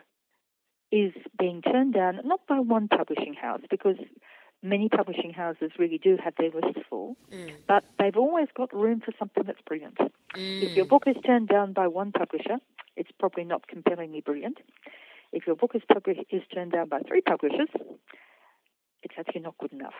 is 0.91 1.11
being 1.37 1.61
turned 1.61 1.93
down, 1.95 2.21
not 2.23 2.41
by 2.47 2.59
one 2.59 2.87
publishing 2.87 3.33
house, 3.33 3.61
because 3.69 3.97
many 4.61 4.87
publishing 4.87 5.33
houses 5.33 5.71
really 5.77 5.97
do 5.97 6.15
have 6.23 6.35
their 6.37 6.51
lists 6.51 6.79
full, 6.89 7.17
Mm. 7.31 7.51
but 7.67 7.83
they've 7.99 8.15
always 8.15 8.47
got 8.53 8.71
room 8.73 9.01
for 9.01 9.11
something 9.19 9.43
that's 9.43 9.61
brilliant. 9.61 9.97
If 10.35 10.77
your 10.77 10.85
Mm. 10.85 10.89
book 10.89 11.07
is 11.07 11.17
turned 11.25 11.47
down 11.49 11.73
by 11.73 11.87
one 11.87 12.11
publisher, 12.11 12.59
it's 12.95 13.11
probably 13.19 13.43
not 13.43 13.67
compellingly 13.67 14.21
brilliant. 14.21 14.61
If 15.31 15.47
your 15.47 15.55
book 15.55 15.75
is, 15.75 15.83
published, 15.91 16.21
is 16.29 16.43
turned 16.53 16.71
down 16.71 16.87
by 16.87 16.99
three 17.01 17.21
publishers, 17.21 17.69
it's 19.03 19.13
actually 19.17 19.41
not 19.41 19.57
good 19.57 19.73
enough. 19.73 19.95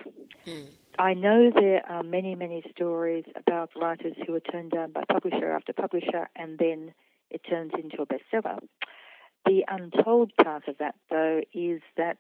Mm. 0.46 0.70
I 0.98 1.14
know 1.14 1.52
there 1.52 1.84
are 1.90 2.04
many, 2.04 2.36
many 2.36 2.64
stories 2.72 3.26
about 3.36 3.70
writers 3.76 4.16
who 4.26 4.34
are 4.36 4.40
turned 4.40 4.72
down 4.72 4.92
by 4.92 5.04
publisher 5.06 5.52
after 5.52 5.74
publisher 5.74 6.30
and 6.36 6.58
then 6.58 6.94
it 7.30 7.42
turns 7.44 7.74
into 7.74 8.02
a 8.02 8.06
bestseller. 8.06 8.60
The 9.46 9.64
untold 9.68 10.32
part 10.44 10.68
of 10.68 10.78
that, 10.80 10.96
though, 11.10 11.42
is 11.54 11.82
that 11.98 12.18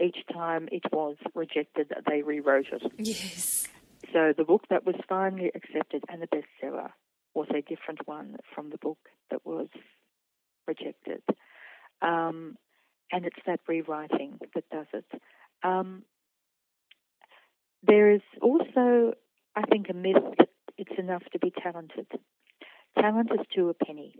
each 0.00 0.16
time 0.32 0.68
it 0.72 0.82
was 0.92 1.16
rejected, 1.34 1.92
they 2.08 2.22
rewrote 2.22 2.66
it. 2.72 2.82
Yes. 2.98 3.68
So 4.12 4.32
the 4.36 4.44
book 4.44 4.62
that 4.70 4.84
was 4.84 4.96
finally 5.08 5.50
accepted 5.54 6.04
and 6.08 6.22
the 6.22 6.26
bestseller 6.26 6.90
was 7.34 7.48
a 7.50 7.62
different 7.62 8.06
one 8.06 8.36
from 8.54 8.70
the 8.70 8.78
book 8.78 8.98
that 9.30 9.44
was 9.44 9.68
rejected. 10.66 11.22
Um, 12.00 12.56
and 13.10 13.24
it's 13.26 13.38
that 13.46 13.60
rewriting 13.68 14.38
that 14.54 14.64
does 14.70 14.86
it. 14.92 15.04
Um, 15.62 16.02
there 17.82 18.10
is 18.10 18.22
also, 18.40 19.14
I 19.54 19.62
think, 19.70 19.86
a 19.90 19.94
myth 19.94 20.16
that 20.38 20.48
it's 20.76 20.98
enough 20.98 21.22
to 21.32 21.38
be 21.38 21.52
talented. 21.62 22.06
Talent 22.98 23.30
is 23.32 23.46
to 23.54 23.68
a 23.68 23.74
penny. 23.74 24.14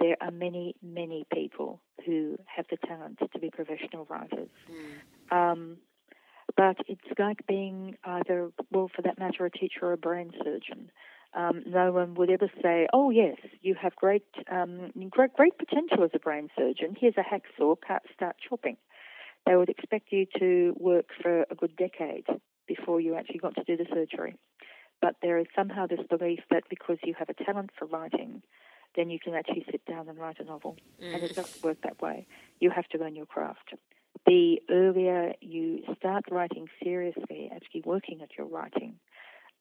There 0.00 0.16
are 0.20 0.30
many, 0.30 0.74
many 0.82 1.24
people 1.32 1.80
who 2.04 2.36
have 2.46 2.66
the 2.70 2.76
talent 2.86 3.18
to 3.18 3.38
be 3.38 3.50
professional 3.50 4.06
writers. 4.08 4.48
Mm. 4.70 5.36
Um, 5.36 5.76
but 6.56 6.76
it's 6.86 7.18
like 7.18 7.46
being 7.46 7.96
either, 8.04 8.50
well, 8.70 8.90
for 8.94 9.02
that 9.02 9.18
matter, 9.18 9.46
a 9.46 9.50
teacher 9.50 9.86
or 9.86 9.92
a 9.92 9.96
brain 9.96 10.32
surgeon. 10.42 10.90
Um, 11.34 11.62
no 11.66 11.92
one 11.92 12.14
would 12.14 12.30
ever 12.30 12.50
say, 12.62 12.86
"Oh, 12.92 13.08
yes, 13.08 13.38
you 13.62 13.74
have 13.74 13.96
great, 13.96 14.26
um, 14.50 14.92
great, 15.08 15.32
great 15.32 15.56
potential 15.56 16.04
as 16.04 16.10
a 16.14 16.18
brain 16.18 16.50
surgeon. 16.56 16.94
Here's 16.98 17.16
a 17.16 17.22
hacksaw. 17.22 17.76
Cut, 17.80 18.02
start 18.14 18.36
chopping." 18.38 18.76
They 19.46 19.56
would 19.56 19.70
expect 19.70 20.12
you 20.12 20.26
to 20.38 20.76
work 20.78 21.06
for 21.20 21.46
a 21.50 21.54
good 21.54 21.74
decade 21.76 22.26
before 22.66 23.00
you 23.00 23.14
actually 23.14 23.38
got 23.38 23.54
to 23.54 23.64
do 23.64 23.76
the 23.76 23.86
surgery. 23.92 24.34
But 25.00 25.16
there 25.20 25.38
is 25.38 25.46
somehow 25.56 25.86
this 25.86 26.06
belief 26.08 26.40
that 26.50 26.64
because 26.68 26.98
you 27.02 27.14
have 27.14 27.28
a 27.28 27.44
talent 27.44 27.70
for 27.76 27.86
writing, 27.86 28.42
then 28.96 29.10
you 29.10 29.18
can 29.18 29.34
actually 29.34 29.64
sit 29.70 29.84
down 29.86 30.08
and 30.08 30.18
write 30.18 30.38
a 30.40 30.44
novel. 30.44 30.76
And 31.00 31.22
it 31.22 31.34
doesn't 31.34 31.62
work 31.62 31.78
that 31.82 32.00
way. 32.00 32.26
You 32.60 32.70
have 32.70 32.86
to 32.88 32.98
learn 32.98 33.14
your 33.14 33.26
craft. 33.26 33.74
The 34.26 34.60
earlier 34.70 35.32
you 35.40 35.82
start 35.98 36.24
writing 36.30 36.68
seriously, 36.82 37.50
actually 37.54 37.82
working 37.84 38.20
at 38.22 38.30
your 38.36 38.46
writing, 38.46 38.96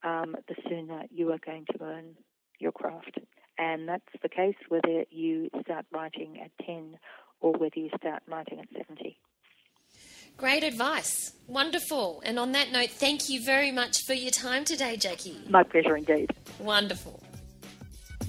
um, 0.04 0.36
the 0.48 0.56
sooner 0.68 1.04
you 1.10 1.32
are 1.32 1.40
going 1.44 1.66
to 1.72 1.84
learn 1.84 2.16
your 2.60 2.72
craft. 2.72 3.20
And 3.58 3.88
that's 3.88 4.04
the 4.22 4.30
case 4.30 4.56
whether 4.70 5.06
you 5.10 5.50
start 5.62 5.86
writing 5.92 6.40
at 6.44 6.52
10 6.66 6.98
or 7.40 7.54
whether 7.54 7.80
you 7.80 7.90
start 7.98 8.24
writing 8.28 8.60
at 8.60 8.68
70. 8.76 9.18
Great 10.38 10.64
advice. 10.64 11.34
Wonderful. 11.48 12.22
And 12.26 12.40
on 12.40 12.52
that 12.54 12.72
note, 12.72 12.90
thank 12.90 13.30
you 13.30 13.44
very 13.44 13.72
much 13.72 14.04
for 14.06 14.14
your 14.14 14.32
time 14.32 14.66
today, 14.66 14.98
Jackie. 14.98 15.38
My 15.50 15.64
pleasure 15.64 15.96
indeed. 15.96 16.32
Wonderful. 16.60 17.22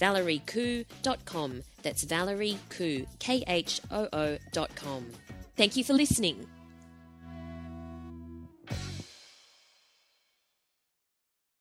www.valeriekoo.com. 0.00 1.62
That's 1.82 2.04
Valerie 2.04 2.58
Khoo, 2.70 3.06
K 3.18 3.44
H 3.46 3.80
O 3.90 4.08
O.com. 4.12 5.06
Thank 5.56 5.76
you 5.76 5.84
for 5.84 5.92
listening. 5.92 6.46